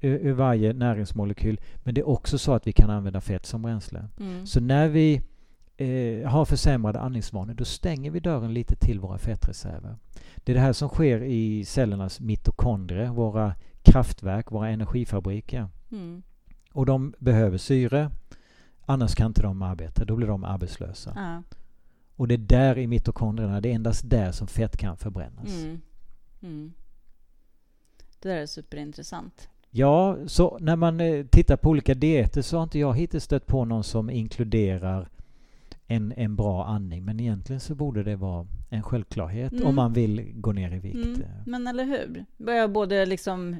[0.00, 4.08] ur varje näringsmolekyl, men det är också så att vi kan använda fett som bränsle.
[4.20, 4.46] Mm.
[4.46, 5.22] Så när vi
[5.76, 9.96] eh, har försämrade andningsvanor, då stänger vi dörren lite till våra fettreserver.
[10.36, 15.68] Det är det här som sker i cellernas mitokondrier, våra kraftverk, våra energifabriker.
[15.92, 16.22] Mm.
[16.72, 18.10] Och de behöver syre,
[18.86, 20.04] annars kan inte de arbeta.
[20.04, 21.12] Då blir de arbetslösa.
[21.16, 21.42] Ja.
[22.16, 25.62] Och det är där i mitokondrierna, det är endast där som fett kan förbrännas.
[25.62, 25.80] Mm.
[26.42, 26.72] Mm.
[28.20, 29.48] Det där är superintressant.
[29.70, 33.46] Ja, så när man eh, tittar på olika dieter så har inte jag hittills stött
[33.46, 35.08] på någon som inkluderar
[35.86, 37.04] en, en bra andning.
[37.04, 39.66] Men egentligen så borde det vara en självklarhet mm.
[39.66, 40.96] om man vill gå ner i vikt.
[40.96, 41.22] Mm.
[41.46, 42.68] Men eller hur?
[42.68, 43.56] Både liksom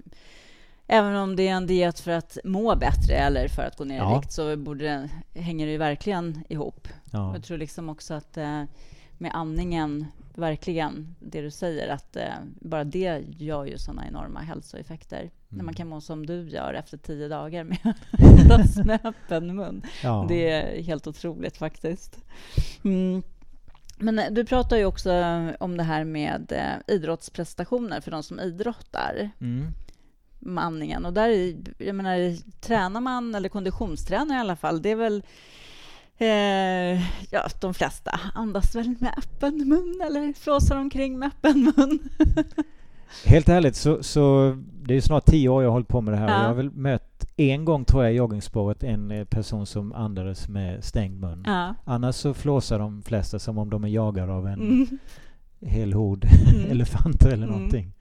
[0.87, 3.99] Även om det är en diet för att må bättre eller för att gå ner
[3.99, 4.17] ja.
[4.17, 6.89] i vikt så borde det, hänger det ju verkligen ihop.
[7.11, 7.33] Ja.
[7.35, 8.63] Jag tror liksom också att eh,
[9.19, 15.21] med andningen, verkligen det du säger, att eh, bara det gör ju sådana enorma hälsoeffekter.
[15.21, 15.31] Mm.
[15.49, 15.75] När man mm.
[15.75, 17.95] kan må som du gör efter tio dagar med
[18.87, 19.83] med öppen mun.
[20.03, 20.27] Ja.
[20.29, 22.25] Det är helt otroligt faktiskt.
[22.85, 23.23] Mm.
[23.99, 25.11] Men eh, du pratar ju också
[25.61, 29.31] om det här med eh, idrottsprestationer för de som idrottar.
[29.41, 29.73] Mm
[30.43, 31.05] med andningen.
[31.05, 35.23] Och där, jag menar, tränar man, eller konditionstränar i alla fall, det är väl
[36.19, 41.99] eh, ja, de flesta andas väl med öppen mun eller flåsar omkring med öppen mun.
[43.25, 46.19] Helt ärligt så, så det är snart tio år jag har hållit på med det
[46.19, 46.41] här ja.
[46.41, 50.49] jag har väl mött en gång tror jag i joggingspåret en eh, person som andades
[50.49, 51.45] med stängd mun.
[51.47, 51.75] Ja.
[51.85, 54.99] Annars så flåsar de flesta som om de är jagade av en mm.
[55.61, 56.71] hel hord mm.
[56.71, 57.71] elefanter eller mm.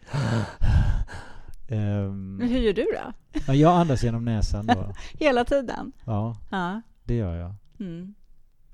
[1.71, 3.39] Um, Men hur gör du då?
[3.47, 4.93] Ja, jag andas genom näsan då.
[5.19, 5.91] Hela tiden?
[6.05, 6.81] Ja, ja.
[7.03, 7.53] det gör jag.
[7.79, 8.13] Mm.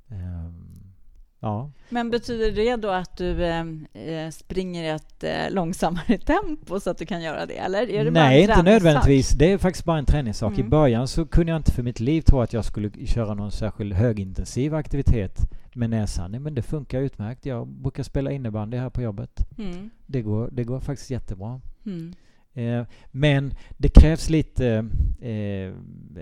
[0.08, 0.94] Um,
[1.40, 1.72] ja.
[1.90, 6.98] Men betyder det då att du eh, springer i ett eh, långsammare tempo så att
[6.98, 7.58] du kan göra det?
[7.58, 9.30] Eller är det Nej, inte nödvändigtvis.
[9.30, 10.54] Det är faktiskt bara en träningssak.
[10.54, 10.66] Mm.
[10.66, 13.52] I början så kunde jag inte för mitt liv tro att jag skulle köra någon
[13.52, 15.40] särskild högintensiv aktivitet
[15.74, 16.32] med näsan.
[16.32, 17.46] Men det funkar utmärkt.
[17.46, 19.50] Jag brukar spela innebandy här på jobbet.
[19.58, 19.90] Mm.
[20.06, 21.62] Det, går, det går faktiskt jättebra.
[21.86, 22.14] Mm.
[22.58, 24.90] Eh, men det krävs lite
[25.22, 25.68] eh,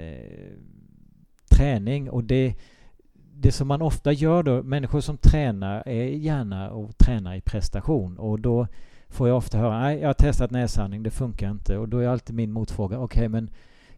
[0.01, 0.51] eh,
[1.49, 2.55] träning och det,
[3.33, 8.17] det som man ofta gör då, människor som tränar är gärna och tränar i prestation
[8.17, 8.67] och då
[9.07, 11.77] får jag ofta höra nej, jag har testat näsandning, det funkar inte.
[11.77, 13.49] Och då är alltid min motfråga, okej okay, men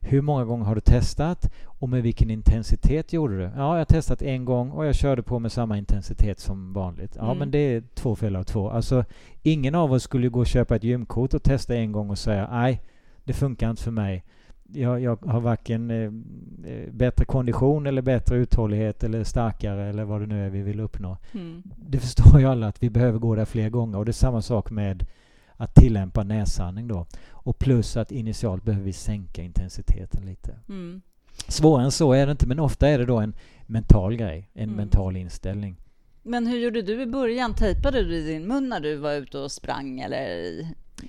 [0.08, 3.44] hur många gånger har du testat och med vilken intensitet gjorde du?
[3.44, 7.16] Ja, jag har testat en gång och jag körde på med samma intensitet som vanligt.
[7.16, 7.38] Ja, Mm.
[7.38, 8.70] men det är två fel av två.
[8.70, 9.04] Alltså,
[9.44, 12.48] ingen av oss skulle gå och köpa ett gymkort och testa en gång och säga
[12.52, 12.82] nej,
[13.24, 14.24] det funkar inte för mig.
[14.74, 16.12] Jag, jag har varken eh,
[16.72, 20.80] eh, bättre kondition eller bättre uthållighet eller starkare eller vad det nu är vi vill
[20.80, 21.18] uppnå.
[21.34, 21.64] Mm.
[21.90, 24.42] Det förstår ju alla att vi behöver gå där fler gånger och det är samma
[24.42, 25.06] sak med
[25.58, 27.06] att tillämpa näsandning då.
[27.32, 30.56] Och plus att initialt behöver vi sänka intensiteten lite.
[30.70, 31.02] Mm.
[31.48, 33.34] Svårare än så är det inte men ofta är det då en
[33.66, 34.76] mental grej, en Mm.
[34.76, 35.76] mental inställning.
[36.24, 37.54] Men hur gjorde du i början?
[37.54, 40.28] Tejpade du i din mun när du var ute och sprang eller?
[40.28, 40.68] i-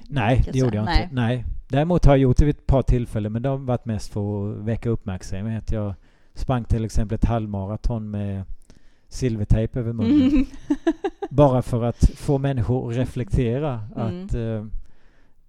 [0.09, 1.03] Nej, det gjorde jag nej.
[1.03, 1.15] inte.
[1.15, 1.45] Nej.
[1.69, 4.51] Däremot har jag gjort det vid ett par tillfällen men det har varit mest för
[4.53, 5.73] att väcka uppmärksamhet.
[5.73, 5.95] Jag
[6.35, 8.45] sprang till exempel ett halvmaraton med
[9.09, 10.29] silvertejp över munnen.
[10.31, 10.47] Mm.
[11.31, 13.81] Bara för att få människor att reflektera.
[13.97, 14.25] Mm.
[14.27, 14.65] Att eh,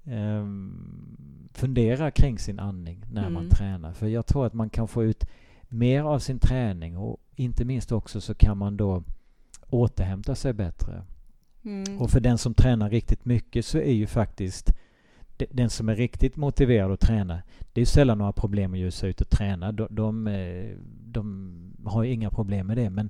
[0.06, 0.74] ehm,
[1.54, 3.50] fundera kring sin andning när man Mm.
[3.50, 3.94] tränar.
[3.94, 5.26] För jag tror att man kan få ut
[5.70, 9.04] mer av sin träning och inte minst också så kan man då
[9.70, 11.02] återhämta sig bättre.
[11.66, 12.00] Mm.
[12.02, 14.74] Och för den som tränar riktigt mycket så är ju faktiskt
[15.38, 17.42] de- den som är riktigt motiverad att träna,
[17.74, 19.72] det är ju sällan några problem att ge sig ut och träna.
[19.72, 22.90] De, de, eh, de har ju inga problem med det.
[22.90, 23.10] Men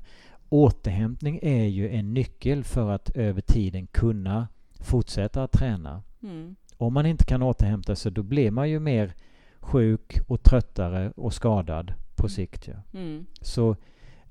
[0.50, 4.48] återhämtning är ju en nyckel för att över tiden kunna
[4.80, 6.04] fortsätta att träna.
[6.24, 6.56] Mm.
[6.78, 9.14] Om man inte kan återhämta sig då blir man ju mer
[9.60, 12.68] sjuk och tröttare och skadad på sikt.
[12.68, 13.00] Ja.
[13.00, 13.26] Mm.
[13.42, 13.76] Så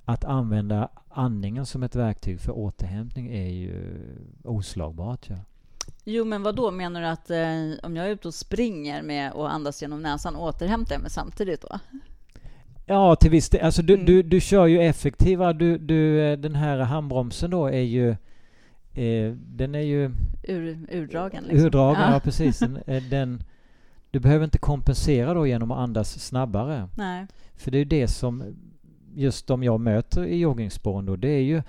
[0.04, 4.00] att använda andningen som ett verktyg för återhämtning är ju
[4.44, 5.28] oslagbart.
[5.28, 5.36] Ja.
[6.04, 9.32] Jo, men vad då Menar du att eh, om jag är ute och springer med
[9.32, 11.78] och andas genom näsan, återhämtar jag mig samtidigt då?
[12.88, 13.60] Ja, till viss del.
[13.64, 14.06] Alltså du, Mm.
[14.06, 15.52] du, du kör ju effektiva.
[15.52, 18.10] Du, du, eh, den här handbromsen då är ju...
[18.94, 20.10] Eh, den är ju
[20.42, 21.44] Ur, urdragen?
[21.44, 21.66] Liksom.
[21.66, 22.12] urdragen, ja.
[22.12, 22.20] Ja.
[22.20, 22.58] precis.
[22.58, 23.42] Den, eh, den,
[24.10, 26.88] du behöver inte kompensera då genom att andas snabbare.
[26.96, 27.26] Nej.
[27.56, 28.44] För det är ju det som
[29.14, 31.62] just de jag möter i joggingspåren då, det är ju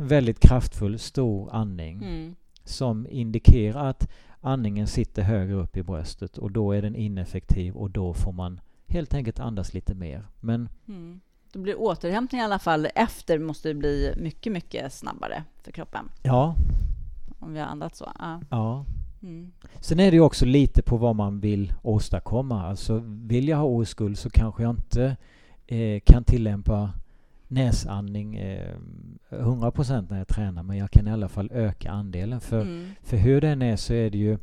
[0.00, 2.34] väldigt kraftfull, stor andning Mm.
[2.64, 4.08] som indikerar att
[4.40, 8.60] andningen sitter högre upp i bröstet och då är den ineffektiv och då får man
[8.92, 10.26] helt enkelt andas lite mer.
[10.40, 11.20] Men Mm.
[11.52, 16.10] Då blir återhämtning i alla fall efter måste det bli mycket, mycket snabbare för kroppen.
[16.22, 16.54] ja,
[17.38, 18.12] Om vi har andats så.
[18.18, 18.40] Ja.
[18.50, 18.84] ja.
[19.22, 19.52] Mm.
[19.80, 22.66] Sen är det ju också lite på vad man vill åstadkomma.
[22.66, 25.16] Alltså vill jag ha oskuld så kanske jag inte
[25.66, 26.90] eh, kan tillämpa
[27.48, 28.74] näsandning eh,
[29.30, 32.40] 100% när jag tränar men jag kan i alla fall öka andelen.
[32.40, 32.90] För, Mm.
[33.02, 34.38] för hur den är så är det ju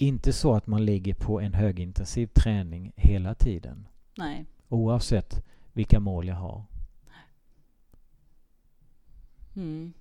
[0.00, 3.86] inte så att man ligger på en högintensiv träning hela tiden.
[4.18, 4.44] Nej.
[4.68, 6.64] Oavsett vilka mål jag har.
[9.56, 9.92] Mm.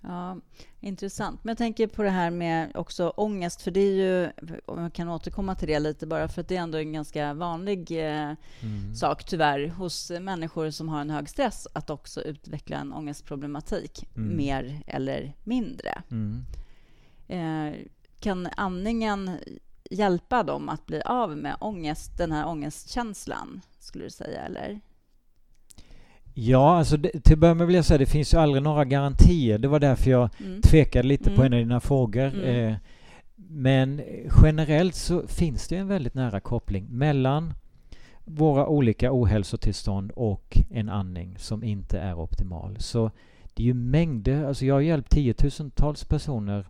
[0.00, 0.36] Ja,
[0.80, 1.44] intressant.
[1.44, 4.30] Men jag tänker på det här med också ångest, för det är ju,
[4.66, 7.34] om jag kan återkomma till det lite bara, för att det är ändå en ganska
[7.34, 8.94] vanlig eh, Mm.
[8.94, 14.36] sak tyvärr hos människor som har en hög stress att också utveckla en ångestproblematik, Mm.
[14.36, 16.02] mer eller mindre.
[16.10, 16.44] Mm.
[17.28, 17.74] Eh,
[18.24, 19.30] kan andningen
[19.90, 24.80] hjälpa dem att bli av med ångest, den här ångestkänslan, skulle du säga, eller?
[26.34, 28.84] Ja, alltså det, till att börja med vill jag säga det finns ju aldrig några
[28.84, 29.58] garantier.
[29.58, 30.62] Det var därför jag Mm.
[30.62, 31.46] tvekade lite på Mm.
[31.46, 32.26] en av dina frågor.
[32.34, 32.44] Mm.
[32.68, 32.76] Eh,
[33.36, 34.02] men
[34.42, 37.54] generellt så finns det en väldigt nära koppling mellan
[38.24, 42.76] våra olika ohälsotillstånd och en andning som inte är optimal.
[42.80, 43.10] Så
[43.54, 46.66] det är ju mängder, alltså jag har hjälpt tiotusentals personer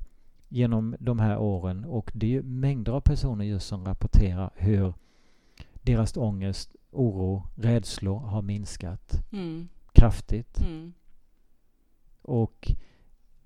[0.55, 4.95] genom de här åren och det är ju mängder av personer just som rapporterar hur
[5.83, 9.69] deras ångest, oro, rädslor har minskat Mm.
[9.93, 10.61] kraftigt.
[10.61, 10.93] Mm.
[12.23, 12.73] Och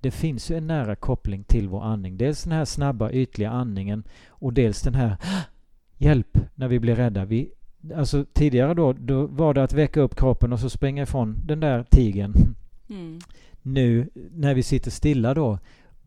[0.00, 2.16] det finns ju en nära koppling till vår andning.
[2.16, 5.16] Dels den här snabba ytliga andningen och dels den här
[5.98, 7.24] hjälp när vi blir rädda.
[7.24, 7.52] Vi,
[7.94, 11.60] alltså tidigare då, då var det att väcka upp kroppen och så springa ifrån den
[11.60, 12.34] där tigen.
[12.90, 13.18] Mm.
[13.62, 15.58] Nu när vi sitter stilla då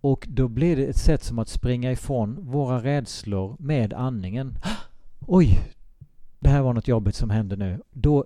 [0.02, 4.56] och då blir det ett sätt som att springa ifrån våra rädslor med andningen.
[5.28, 5.60] Oj!
[6.40, 7.82] Det här var något jobbigt som hände nu.
[7.92, 8.26] Då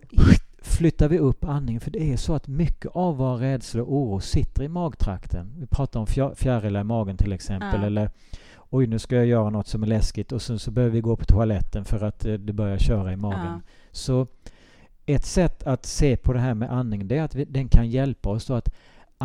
[0.62, 4.20] flyttar vi upp andningen för det är så att mycket av våra rädslor och oro
[4.20, 5.54] sitter i magtrakten.
[5.58, 7.88] Vi pratar om fjär- fjärilar i magen till exempel Ja.
[7.88, 8.10] eller
[8.70, 11.16] oj nu ska jag göra något som är läskigt och sen så behöver vi gå
[11.16, 13.46] på toaletten för att eh, det börjar köra i magen.
[13.46, 13.60] Ja.
[13.92, 14.28] Så
[15.06, 17.90] ett sätt att se på det här med andning det är att vi, den kan
[17.90, 18.70] hjälpa oss att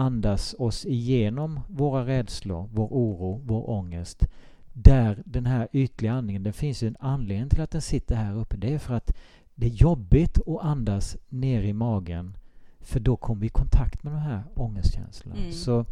[0.00, 4.28] andas oss igenom våra rädslor, vår oro, vår ångest.
[4.72, 8.36] Där den här ytliga andningen, det finns ju en anledning till att den sitter här
[8.36, 8.56] uppe.
[8.56, 9.16] Det är för att
[9.54, 12.36] det är jobbigt att andas ner i magen
[12.80, 15.36] för då kommer vi i kontakt med de här ångestkänslorna.
[15.36, 15.52] Mm.
[15.52, 15.84] Så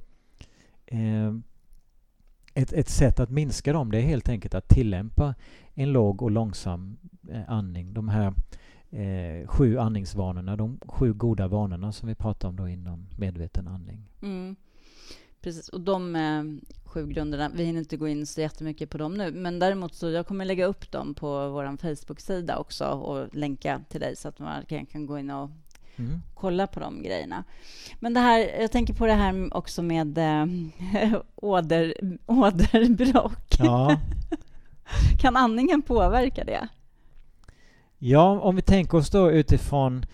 [0.86, 1.34] eh,
[2.54, 5.34] ett, ett sätt att minska dem det är helt enkelt att tillämpa
[5.74, 6.96] en låg och långsam
[7.30, 7.94] eh, andning.
[7.94, 8.34] De här
[8.90, 14.08] eh, sju andningsvanorna, de sju goda vanorna som vi pratar om då inom medveten andning.
[14.22, 14.56] Mm.
[15.40, 16.42] Precis, och de eh,
[16.84, 20.10] sju grunderna, vi hinner inte gå in så jättemycket på dem nu, men däremot så
[20.10, 24.38] jag kommer lägga upp dem på vår Facebook-sida också och länka till dig så att
[24.38, 25.50] man kan, kan gå in och
[25.96, 26.20] mm.
[26.34, 27.44] kolla på de grejerna.
[28.00, 30.46] Men det här, jag tänker på det här också med äh,
[31.34, 31.94] åder,
[32.26, 33.56] åderbråck.
[33.58, 34.00] Ja.
[35.20, 36.68] kan andningen påverka det?
[37.98, 40.04] Ja, om vi tänker oss då utifrån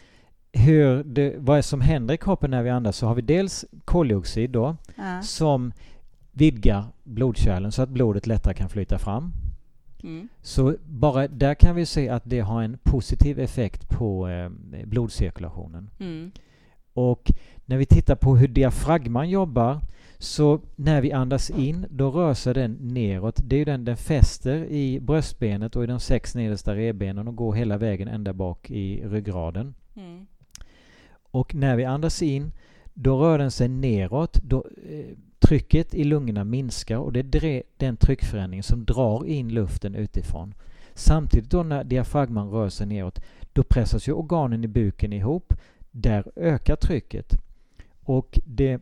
[0.53, 4.51] hur det, vad som händer i kroppen när vi andas så har vi dels koldioxid
[4.51, 5.23] då ja.
[5.23, 5.73] som
[6.33, 9.33] vidgar blodkärlen så att blodet lättare kan flyta fram.
[10.03, 10.29] Mm.
[10.43, 14.51] Så bara där kan vi se att det har en positiv effekt på eh,
[14.85, 15.91] blodcirkulationen.
[16.01, 16.31] Mm.
[16.95, 17.33] Och
[17.65, 19.81] när vi tittar på hur diafragman jobbar
[20.25, 23.41] så när vi andas in då rör sig den neråt.
[23.45, 27.55] Det är den den fäster i bröstbenet och i de sex nedersta revbenen och går
[27.55, 29.75] hela vägen ända bak i ryggraden.
[29.97, 30.27] Mm.
[31.31, 32.53] Och när vi andas in
[32.95, 34.41] då rör den sig neråt.
[34.43, 39.95] Då, eh, trycket i lungorna minskar och det är den tryckförändringen som drar in luften
[39.95, 40.55] utifrån.
[40.95, 43.21] Samtidigt då när diafragman rör sig neråt
[43.53, 45.55] då pressas ju organen i buken ihop.
[45.91, 47.37] Där ökar trycket.
[48.05, 48.81] Och det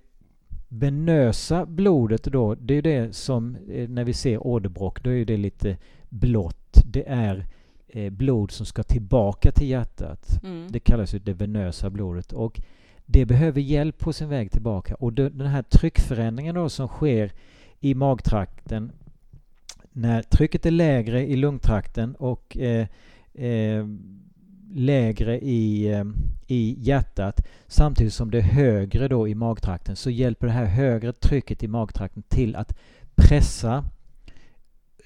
[0.75, 5.37] venösa blodet då, det är det som eh, när vi ser åderbråck, då är det
[5.37, 5.77] lite
[6.09, 6.83] blått.
[6.85, 7.47] Det är
[7.89, 10.41] eh, blod som ska tillbaka till hjärtat.
[10.45, 10.67] Mm.
[10.71, 12.33] Det kallas ju det venösa blodet.
[12.33, 12.61] Och
[13.07, 14.95] det behöver hjälp på sin väg tillbaka.
[14.95, 17.33] Och den här tryckförändringen då som sker
[17.81, 18.93] i magtrakten
[19.93, 22.87] när trycket är lägre i lungtrakten och eh,
[23.35, 23.87] eh,
[24.75, 26.05] lägre i, eh,
[26.47, 31.13] i hjärtat samtidigt som det är högre då i magtrakten så hjälper det här högre
[31.13, 32.79] trycket i magtrakten till att
[33.15, 33.85] pressa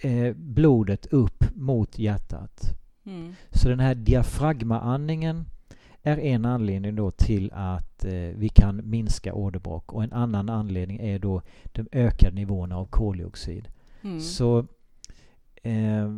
[0.00, 2.76] eh, blodet upp mot hjärtat.
[3.06, 3.34] Mm.
[3.50, 5.44] Så den här diafragmaandningen
[6.02, 10.98] är en anledning då till att eh, vi kan minska åderbråck och en annan anledning
[11.00, 13.68] är då de ökade nivåerna av koldioxid.
[14.02, 14.20] Mm.
[14.20, 14.58] Så
[15.62, 16.10] eh,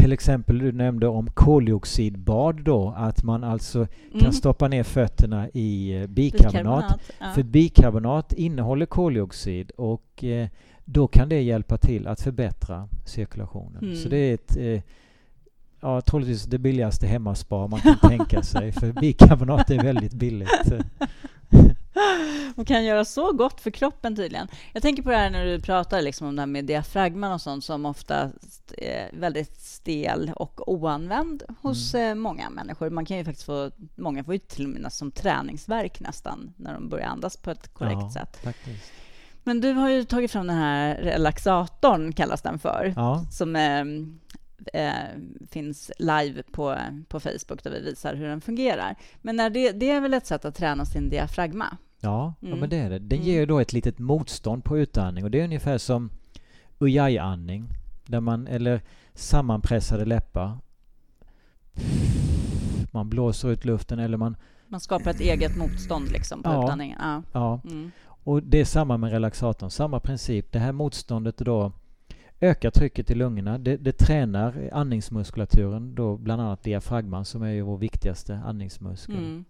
[0.00, 4.20] till exempel du nämnde om koldioxidbad då, att man alltså mm.
[4.20, 6.52] kan stoppa ner fötterna i eh, bikarbonat.
[6.52, 7.32] bikarbonat ja.
[7.34, 10.48] För bikarbonat innehåller koldioxid och eh,
[10.84, 13.82] då kan det hjälpa till att förbättra cirkulationen.
[13.82, 13.96] Mm.
[13.96, 14.82] Så det är ett eh,
[15.80, 20.72] ja, troligtvis det billigaste hemmaspar man kan tänka sig för bikarbonat är väldigt billigt.
[22.56, 24.48] och kan göra så gott för kroppen tydligen.
[24.72, 27.40] Jag tänker på det här när du pratar liksom om det här med diafragman och
[27.40, 28.30] sånt som ofta
[28.76, 32.10] är väldigt stel och oanvänd hos mm.
[32.10, 32.90] Eh, många människor.
[32.90, 36.74] Man kan ju faktiskt få, många får ju till och med som träningsverk nästan när
[36.74, 38.36] de börjar andas på ett korrekt ja, sätt.
[38.44, 38.92] Faktiskt.
[39.44, 43.24] Men du har ju tagit fram den här relaxatorn, kallas den för, ja.
[43.30, 43.56] som
[44.74, 44.92] eh,
[45.50, 46.76] finns live på,
[47.08, 48.96] på Facebook där vi visar hur den fungerar.
[49.22, 51.76] Men när det, det är väl ett sätt att träna sin diafragma?
[52.00, 52.54] Ja, mm.
[52.54, 52.98] ja men det är det.
[52.98, 53.28] Den mm.
[53.28, 56.10] ger ju då ett litet motstånd på utandning och det är ungefär som
[56.78, 57.68] ujjayi-andning,
[58.06, 58.80] där man, eller
[59.14, 60.58] sammanpressade läppar.
[62.92, 64.36] Man blåser ut luften eller man...
[64.66, 66.98] Man skapar ett eget motstånd liksom på ja, utandningen?
[67.00, 67.22] Ja.
[67.32, 67.60] ja.
[67.64, 67.90] Mm.
[68.24, 70.52] Och det är samma med relaxatorn, samma princip.
[70.52, 71.72] Det här motståndet då
[72.40, 73.58] ökar trycket i lungorna.
[73.58, 79.16] Det, det tränar andningsmuskulaturen, då bland annat diafragman som är ju vår viktigaste andningsmuskel.
[79.16, 79.44] Mm.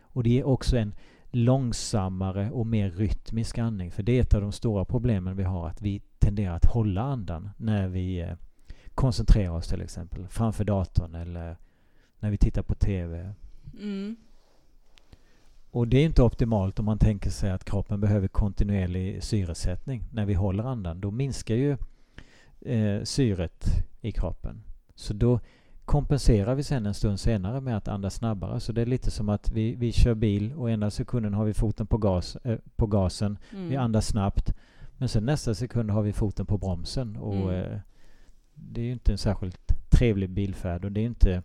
[0.00, 0.94] Och det är också en
[1.30, 3.90] långsammare och mer rytmisk andning.
[3.90, 7.02] För det är ett av de stora problemen vi har, att vi tenderar att hålla
[7.02, 8.34] andan när vi eh,
[8.94, 11.56] koncentrerar oss till exempel framför datorn eller
[12.18, 13.32] när vi tittar på TV.
[13.80, 14.16] Mm.
[15.70, 20.26] Och det är inte optimalt om man tänker sig att kroppen behöver kontinuerlig syresättning när
[20.26, 21.00] vi håller andan.
[21.00, 21.76] Då minskar ju
[22.66, 23.66] eh, syret
[24.00, 24.62] i kroppen.
[24.94, 25.40] Så då
[25.84, 28.60] kompenserar vi sen en stund senare med att andas snabbare.
[28.60, 31.54] Så det är lite som att vi, vi kör bil och ena sekunden har vi
[31.54, 33.38] foten på, gas, äh, på gasen.
[33.52, 33.68] Mm.
[33.68, 34.54] Vi andas snabbt.
[34.98, 37.16] Men sen nästa sekund har vi foten på bromsen.
[37.16, 37.72] Och mm.
[37.72, 37.78] eh,
[38.54, 41.42] Det är ju inte en särskilt trevlig bilfärd och det är inte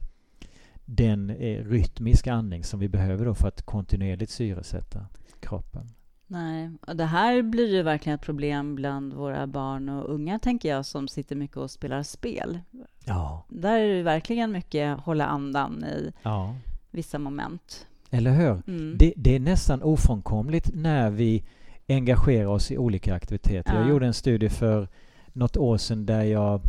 [0.86, 5.06] den eh, rytmiska andning som vi behöver då för att kontinuerligt syresätta
[5.40, 5.90] kroppen.
[6.32, 10.70] Nej, och det här blir ju verkligen ett problem bland våra barn och unga, tänker
[10.70, 12.60] jag, som sitter mycket och spelar spel.
[13.06, 13.46] Ja.
[13.50, 16.56] Där är det verkligen mycket hålla andan i ja.
[16.92, 17.88] vissa moment.
[18.10, 18.62] Eller hur?
[18.68, 18.96] Mm.
[18.98, 21.44] Det, det, är nästan ofrånkomligt när vi
[21.88, 23.74] engagerar oss i olika aktiviteter.
[23.74, 23.80] Ja.
[23.80, 24.88] Jag gjorde en studie för
[25.34, 26.62] något år sedan där jag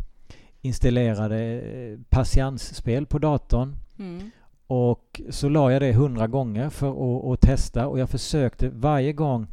[0.60, 3.76] installerade eh, patiensspel på datorn.
[3.98, 4.30] Mm.
[4.66, 9.12] Och så la jag det hundra gånger för att, att, testa och jag försökte varje
[9.12, 9.46] gång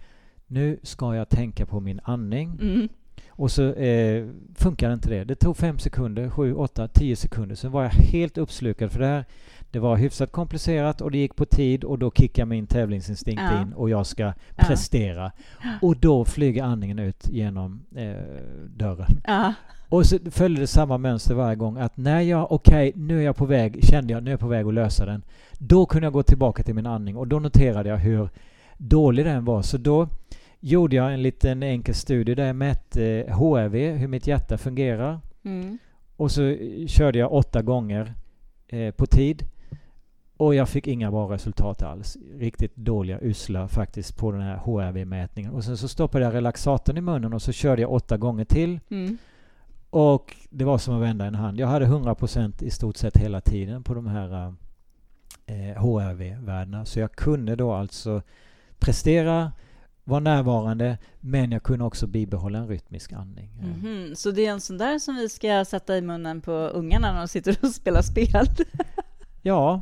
[0.48, 2.60] nu ska jag tänka på min andning.
[2.62, 2.90] Mm.
[3.30, 5.24] Och så eh, funkar inte det.
[5.24, 7.56] Det tog fem sekunder, sju, åtta, tio sekunder.
[7.56, 9.26] Sen var jag helt uppslukad för det här.
[9.72, 13.62] Det var hyfsat komplicerat och det gick på tid och då kickar min tävlingsinstinkt Ja.
[13.62, 14.34] in och jag ska Ja.
[14.58, 15.32] prestera.
[15.82, 18.14] Och då flyger andningen ut genom eh,
[18.76, 19.22] dörren.
[19.28, 19.54] Ja.
[19.90, 23.36] Och så följde det samma mönster varje gång att när jag, okej, nu är jag
[23.36, 25.24] på väg, kände jag, nu är jag på väg att lösa den.
[25.58, 28.30] Då kunde jag gå tillbaka till min andning och då noterade jag hur
[28.78, 29.62] dålig den var.
[29.62, 30.08] Så då
[30.60, 35.20] gjorde jag en liten enkel studie där jag mätte eh, HRV, hur mitt hjärta fungerar.
[35.44, 35.78] Mm.
[36.16, 38.14] Och så eh, körde jag åtta gånger
[38.68, 39.44] eh, på tid.
[40.38, 42.18] Och jag fick inga bra resultat alls.
[42.38, 45.52] Riktigt dåliga, usla faktiskt på den här HRV-mätningen.
[45.52, 48.80] Och sen så stoppade jag relaxatorn i munnen och så körde jag åtta gånger till.
[48.90, 49.18] Mm.
[49.90, 51.60] Och det var som att vända en hand.
[51.60, 54.54] Jag hade 100% i stort sett hela tiden på de här
[55.46, 56.86] eh, HRV-värdena.
[56.86, 58.22] Så jag kunde då alltså
[58.80, 59.52] prestera,
[60.04, 63.50] vara närvarande, men jag kunde också bibehålla en rytmisk andning.
[63.62, 64.16] Eh, Mhm.
[64.16, 67.20] Så det är en sån där som vi ska sätta i munnen på ungarna när
[67.20, 68.46] de sitter och spelar spel?
[69.42, 69.82] Ja,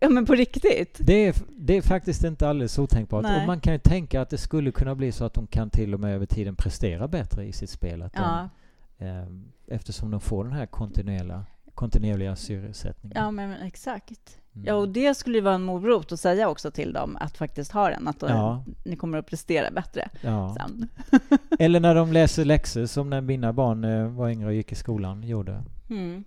[0.00, 0.98] ja, men på riktigt?
[1.00, 3.22] det är, det är faktiskt inte alldeles otänkbart.
[3.22, 3.40] Nej.
[3.40, 5.94] Och man kan ju tänka att det skulle kunna bli så att de kan till
[5.94, 8.02] och med över tiden prestera bättre i sitt spel.
[8.02, 8.20] Att Ja.
[8.22, 8.50] de,
[8.98, 9.26] eh,
[9.66, 13.16] eftersom de får den här kontinuerliga, kontinuerliga syresättningen.
[13.22, 14.38] ja, men exakt.
[14.54, 14.66] Mm.
[14.66, 17.72] Ja, och det skulle ju vara en morot att säga också till dem att faktiskt
[17.72, 18.64] ha den, att Ja.
[18.84, 20.56] ni kommer att prestera bättre Ja.
[20.58, 20.88] sen.
[21.58, 24.74] Eller när de läser läxor som när mina barn eh, var yngre och gick i
[24.74, 25.62] skolan gjorde.
[25.90, 26.24] Mm.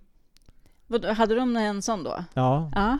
[0.86, 2.24] Vad, hade de en sån då?
[2.34, 2.98] Ja, Ja.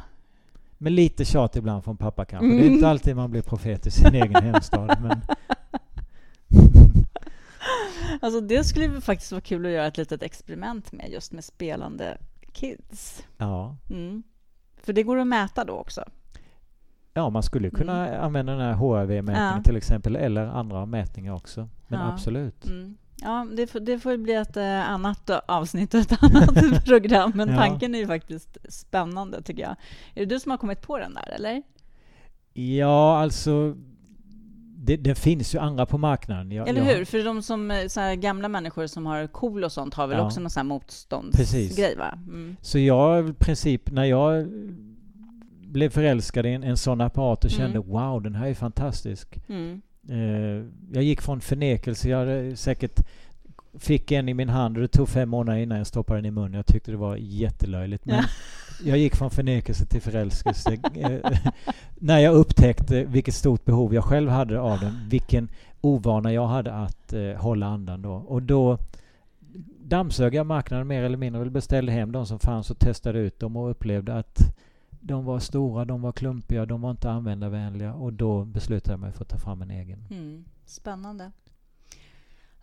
[0.78, 2.46] med lite tjat ibland från pappa kanske.
[2.48, 2.74] Det är Mm.
[2.74, 4.96] inte alltid man blir profet i sin egen hemstad.
[5.02, 5.20] Men
[8.20, 12.18] Alltså det skulle faktiskt vara kul att göra ett litet experiment med just med spelande
[12.52, 13.24] kids.
[13.36, 13.76] ja.
[13.90, 14.22] Mm.
[14.82, 16.04] För det går att mäta då också.
[17.14, 19.56] ja, man skulle kunna använda den här HRV-mätningen Mm.
[19.56, 19.62] Ja.
[19.62, 20.16] till exempel.
[20.16, 21.68] Eller andra mätningar också.
[21.88, 22.12] Men Ja.
[22.12, 22.66] absolut.
[22.66, 22.96] Mm.
[23.16, 27.32] Ja, det får, det får bli ett eh, annat avsnitt och ett annat program.
[27.34, 27.56] Men Ja.
[27.56, 29.70] tanken är ju faktiskt spännande, tycker jag.
[30.14, 31.62] Är det du som har kommit på den där, eller?
[32.52, 33.76] Ja, alltså
[34.80, 36.52] det, det finns ju andra på marknaden.
[36.52, 37.04] Jag, Eller jag, hur?
[37.04, 40.26] För de som, eh, så gamla människor som har KOL och sånt har väl Ja.
[40.26, 42.18] också någon sån här motståndsgrej, va?
[42.26, 42.56] Mm.
[42.62, 44.46] Så jag i princip, när jag
[45.66, 47.88] blev förälskad i en, en sån apparat och kände Mm.
[47.88, 49.38] wow, den här är fantastisk.
[49.48, 49.82] Mm.
[50.08, 53.00] Eh, jag gick från förnekelse, jag hade säkert
[53.78, 56.30] fick en i min hand och det tog fem månader innan jag stoppade den i
[56.30, 56.54] munnen.
[56.54, 58.04] Jag tyckte det var jättelöjligt.
[58.04, 58.24] Men
[58.84, 60.78] jag gick från förnekelse till förälskelse.
[60.94, 61.38] Eh,
[61.94, 65.08] när jag upptäckte vilket stort behov jag själv hade av den.
[65.08, 65.48] Vilken
[65.80, 68.12] ovana jag hade att eh, hålla andan då.
[68.12, 68.78] Och då
[69.78, 73.40] dammsög jag marknaden mer eller mindre och beställde hem de som fanns och testade ut
[73.40, 74.54] dem och upplevde att
[75.00, 79.12] de var stora, de var klumpiga, de var inte användarvänliga och då beslutade jag mig
[79.12, 80.04] för att ta fram en egen.
[80.10, 80.44] Mm.
[80.66, 81.32] Spännande.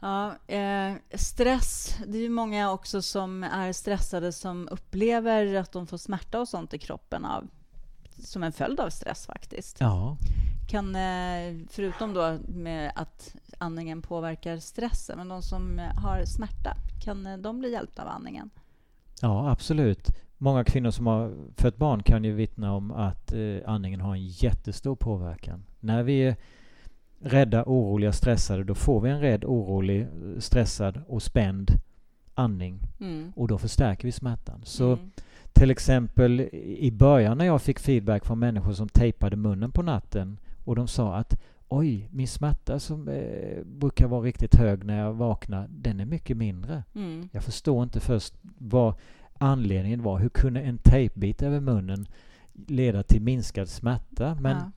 [0.05, 1.97] Ja, eh, stress.
[2.07, 6.47] Det är ju många också som är stressade som upplever att de får smärta och
[6.47, 7.47] sånt i kroppen av,
[8.23, 9.77] som en följd av stress faktiskt.
[9.79, 10.17] Ja,
[10.69, 17.25] Kan, eh, förutom då med att andningen påverkar stressen, men de som har smärta, kan
[17.27, 18.49] eh, de bli hjälpta av andningen?
[19.21, 20.07] ja absolut.
[20.37, 24.27] Många kvinnor som har fött barn kan ju vittna om att eh, andningen har en
[24.27, 25.65] jättestor påverkan.
[25.79, 26.35] När vi är
[27.19, 30.07] rädda, oroliga, stressade, då får vi en rädd, orolig,
[30.39, 31.71] stressad och spänd
[32.33, 33.33] andning Mm.
[33.35, 34.61] och då förstärker vi smärtan.
[34.65, 35.11] Så Mm.
[35.53, 40.37] till exempel i början när jag fick feedback från människor som tejpade munnen på natten
[40.65, 45.13] och de sa att oj, min smärta som eh, brukar vara riktigt hög när jag
[45.13, 46.83] vaknar, den är mycket mindre.
[46.95, 47.29] Mm.
[47.31, 48.93] Jag förstår inte först vad
[49.37, 50.19] anledningen var.
[50.19, 52.07] Hur kunde en tejpbit över munnen
[52.67, 54.37] leda till minskad smärta?
[54.41, 54.71] Men Ja.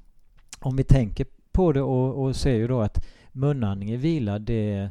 [0.60, 1.26] om vi tänker
[1.58, 4.90] på det och, och ser ju då att munandning i vila det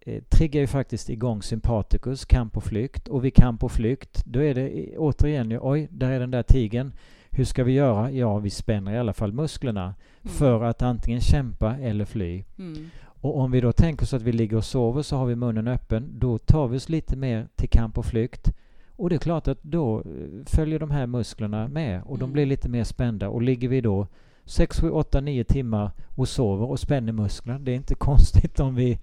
[0.00, 3.08] eh, triggar ju faktiskt igång sympaticus, kamp och flykt.
[3.08, 6.42] Och vid kamp och flykt då är det återigen ju, oj, där är den där
[6.42, 6.92] tigen.
[7.30, 8.10] Hur ska vi göra?
[8.10, 9.94] Ja, vi spänner i alla fall musklerna
[10.24, 10.34] Mm.
[10.36, 12.44] för att antingen kämpa eller fly.
[12.58, 12.90] Mm.
[13.22, 15.68] Och om vi då tänker oss att vi ligger och sover så har vi munnen
[15.68, 18.52] öppen, då tar vi oss lite mer till kamp och flykt.
[18.96, 20.04] Och det är klart att då eh,
[20.46, 22.32] följer de här musklerna med och de Mm.
[22.32, 23.28] blir lite mer spända.
[23.28, 24.06] Och ligger vi då
[24.46, 28.74] 6, 7, 8, 9 timmar och sover och spänner musklerna, det är inte konstigt om
[28.74, 28.98] vi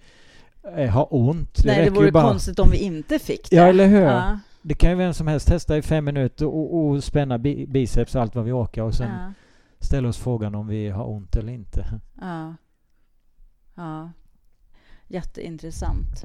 [0.78, 1.62] eh, har ont.
[1.66, 3.56] Nej, det räcker ju vore bara- konstigt om vi inte fick det.
[3.56, 4.02] Ja, eller hur?
[4.02, 4.40] Ja.
[4.62, 8.16] Det kan ju vem som helst testa i fem minuter och, och spänna bi biceps
[8.16, 9.34] och allt vad vi orkar och sen Ja.
[9.80, 11.86] ställa oss frågan om vi har ont eller inte.
[12.22, 12.56] Ja.
[13.76, 14.12] ja.
[15.08, 16.24] Jätteintressant.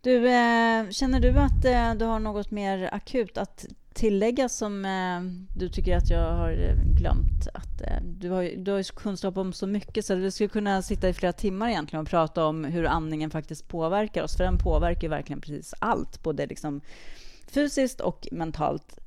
[0.00, 3.66] Du, eh, känner du att eh, du har något mer akut att
[3.96, 5.20] tillägga som eh,
[5.58, 9.36] du tycker att jag har eh, glömt att eh, du, har, du har ju kunskap
[9.36, 12.64] om så mycket så vi skulle kunna sitta i flera timmar egentligen och prata om
[12.64, 14.36] hur andningen faktiskt påverkar oss.
[14.36, 16.80] För den påverkar ju verkligen precis allt, både liksom
[17.48, 18.98] fysiskt och mentalt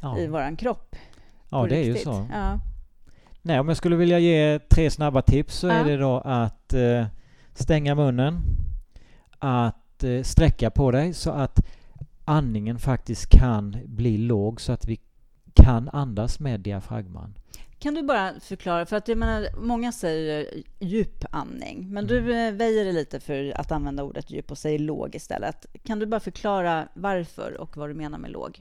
[0.00, 0.96] Ja, i vår kropp.
[1.50, 2.04] ja det är ju riktigt.
[2.04, 2.26] så.
[2.32, 2.60] Ja.
[3.42, 5.72] Nej, om jag skulle vilja ge tre snabba tips så Ja.
[5.72, 7.06] är det då att eh,
[7.54, 8.40] stänga munnen,
[9.38, 11.60] att eh, sträcka på dig så att
[12.28, 15.00] andningen faktiskt kan bli låg så att vi
[15.54, 17.34] kan andas med diafragman.
[17.78, 20.46] Kan du bara förklara, för att jag menar, många säger
[20.80, 22.54] djupandning, men du Mm.
[22.54, 25.66] eh, väjer dig lite för att använda ordet djup och säger låg istället.
[25.84, 28.60] Kan du bara förklara varför och vad du menar med låg?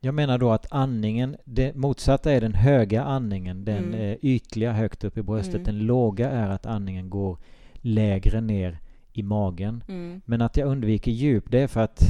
[0.00, 3.94] Jag menar då att andningen, det motsatta är den höga andningen, den Mm.
[4.00, 5.54] eh, ytliga högt upp i bröstet.
[5.54, 5.64] Mm.
[5.64, 7.38] Den låga är att andningen går
[7.74, 8.78] lägre ner
[9.12, 9.84] i magen.
[9.88, 10.20] Mm.
[10.24, 12.02] Men att jag undviker djup, det är för att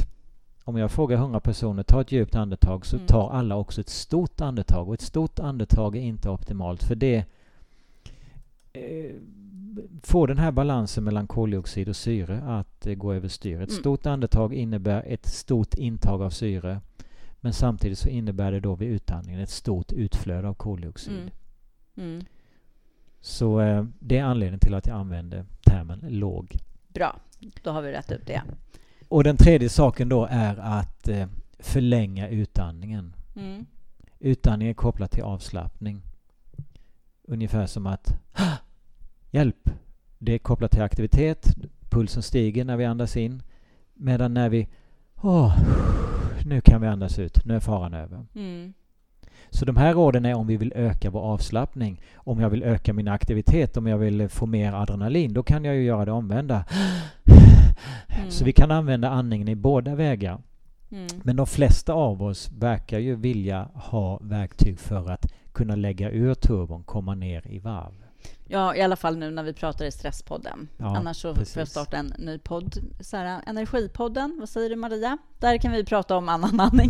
[0.71, 3.07] om jag frågar 100 personer, ta ett djupt andetag, så Mm.
[3.07, 4.87] tar alla också ett stort andetag.
[4.87, 7.25] Och ett stort andetag är inte optimalt för det
[8.73, 9.11] eh,
[10.03, 13.61] får den här balansen mellan koldioxid och syre att eh, gå överstyr.
[13.61, 13.79] Ett Mm.
[13.79, 16.81] stort andetag innebär ett stort intag av syre.
[17.41, 21.13] Men samtidigt så innebär det då vid utandningen ett stort utflöde av koldioxid.
[21.13, 21.29] Mm.
[21.97, 22.25] Mm.
[23.21, 26.55] Så eh, det är anledningen till att jag använder termen låg.
[26.87, 27.15] Bra,
[27.63, 28.41] då har vi rätt ut det.
[29.11, 31.27] Och den tredje saken då är att eh,
[31.59, 33.15] förlänga utandningen.
[33.35, 33.65] Mm.
[34.19, 36.01] Utandning är kopplat till avslappning.
[37.23, 38.13] Ungefär som att
[39.31, 39.69] hjälp!
[40.17, 41.55] Det är kopplat till aktivitet.
[41.89, 43.43] Pulsen stiger när vi andas in.
[43.93, 44.67] Medan när vi
[45.21, 45.57] åh,
[46.45, 47.45] nu kan vi andas ut.
[47.45, 48.25] Nu är faran över.
[48.35, 48.73] Mm.
[49.53, 52.01] Så de här råden är om vi vill öka vår avslappning.
[52.15, 55.75] Om jag vill öka min aktivitet, om jag vill få mer adrenalin, då kan jag
[55.75, 56.65] ju göra det omvända.
[57.25, 58.31] Mm.
[58.31, 60.37] Så vi kan använda andningen i båda vägar.
[60.91, 61.07] Mm.
[61.23, 66.33] Men de flesta av oss verkar ju vilja ha verktyg för att kunna lägga ur
[66.33, 68.00] turbon, komma ner i varv.
[68.47, 70.67] Ja, i alla fall nu när vi pratar i Stresspodden.
[70.77, 71.53] Ja, Annars så precis.
[71.53, 72.77] får jag starta en ny podd.
[72.99, 75.17] Så här, Energipodden, vad säger du Maria?
[75.39, 76.89] Där kan vi prata om annan andning.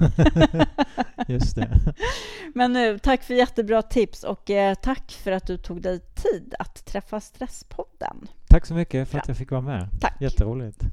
[1.27, 1.69] Just det.
[2.55, 6.55] Men nu, tack för jättebra tips och eh, tack för att du tog dig tid
[6.59, 8.27] att träffa Stresspodden.
[8.49, 9.31] Tack så mycket för att Ja.
[9.31, 9.87] jag fick vara med.
[10.01, 10.21] Tack.
[10.21, 10.83] Jätteroligt.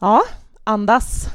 [0.00, 0.22] Ja,
[0.64, 1.28] andas.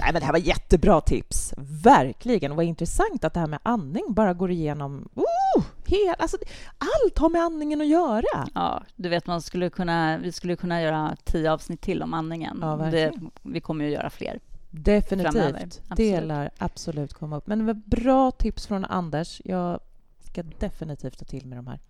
[0.00, 1.54] Nej, men det här var jättebra tips.
[1.82, 2.50] Verkligen.
[2.50, 5.08] Och vad intressant att det här med andning bara går igenom...
[5.14, 6.36] Oh, hel, alltså,
[6.78, 8.48] allt har med andningen att göra.
[8.54, 12.58] Ja, du vet, man skulle kunna, vi skulle kunna göra tio avsnitt till om andningen.
[12.60, 14.40] Ja, det, vi kommer ju göra fler.
[14.70, 15.32] Definitivt.
[15.32, 16.24] Framöver, absolut.
[16.24, 17.46] lär absolut komma upp.
[17.46, 19.40] Men det var bra tips från Anders.
[19.44, 19.80] Jag
[20.20, 21.80] ska definitivt ta till mig de här.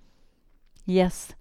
[0.87, 1.35] Yes.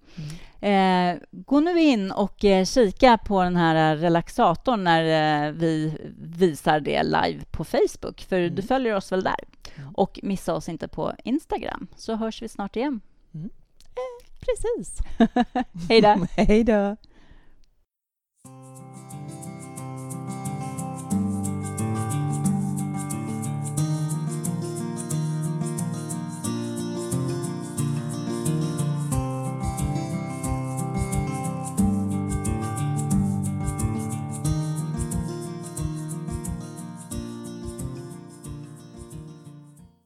[0.60, 5.98] Eh, gå nu in och eh, kika på den här eh, relaxatorn när eh, vi
[6.18, 8.54] visar det live på Facebook, för Mm.
[8.54, 9.34] du följer oss väl där.
[9.76, 9.94] Mm.
[9.94, 13.00] Och missa oss inte på Instagram, så hörs vi snart igen.
[14.40, 14.98] Precis.
[15.88, 16.26] Hej då!
[16.36, 16.96] Hej då.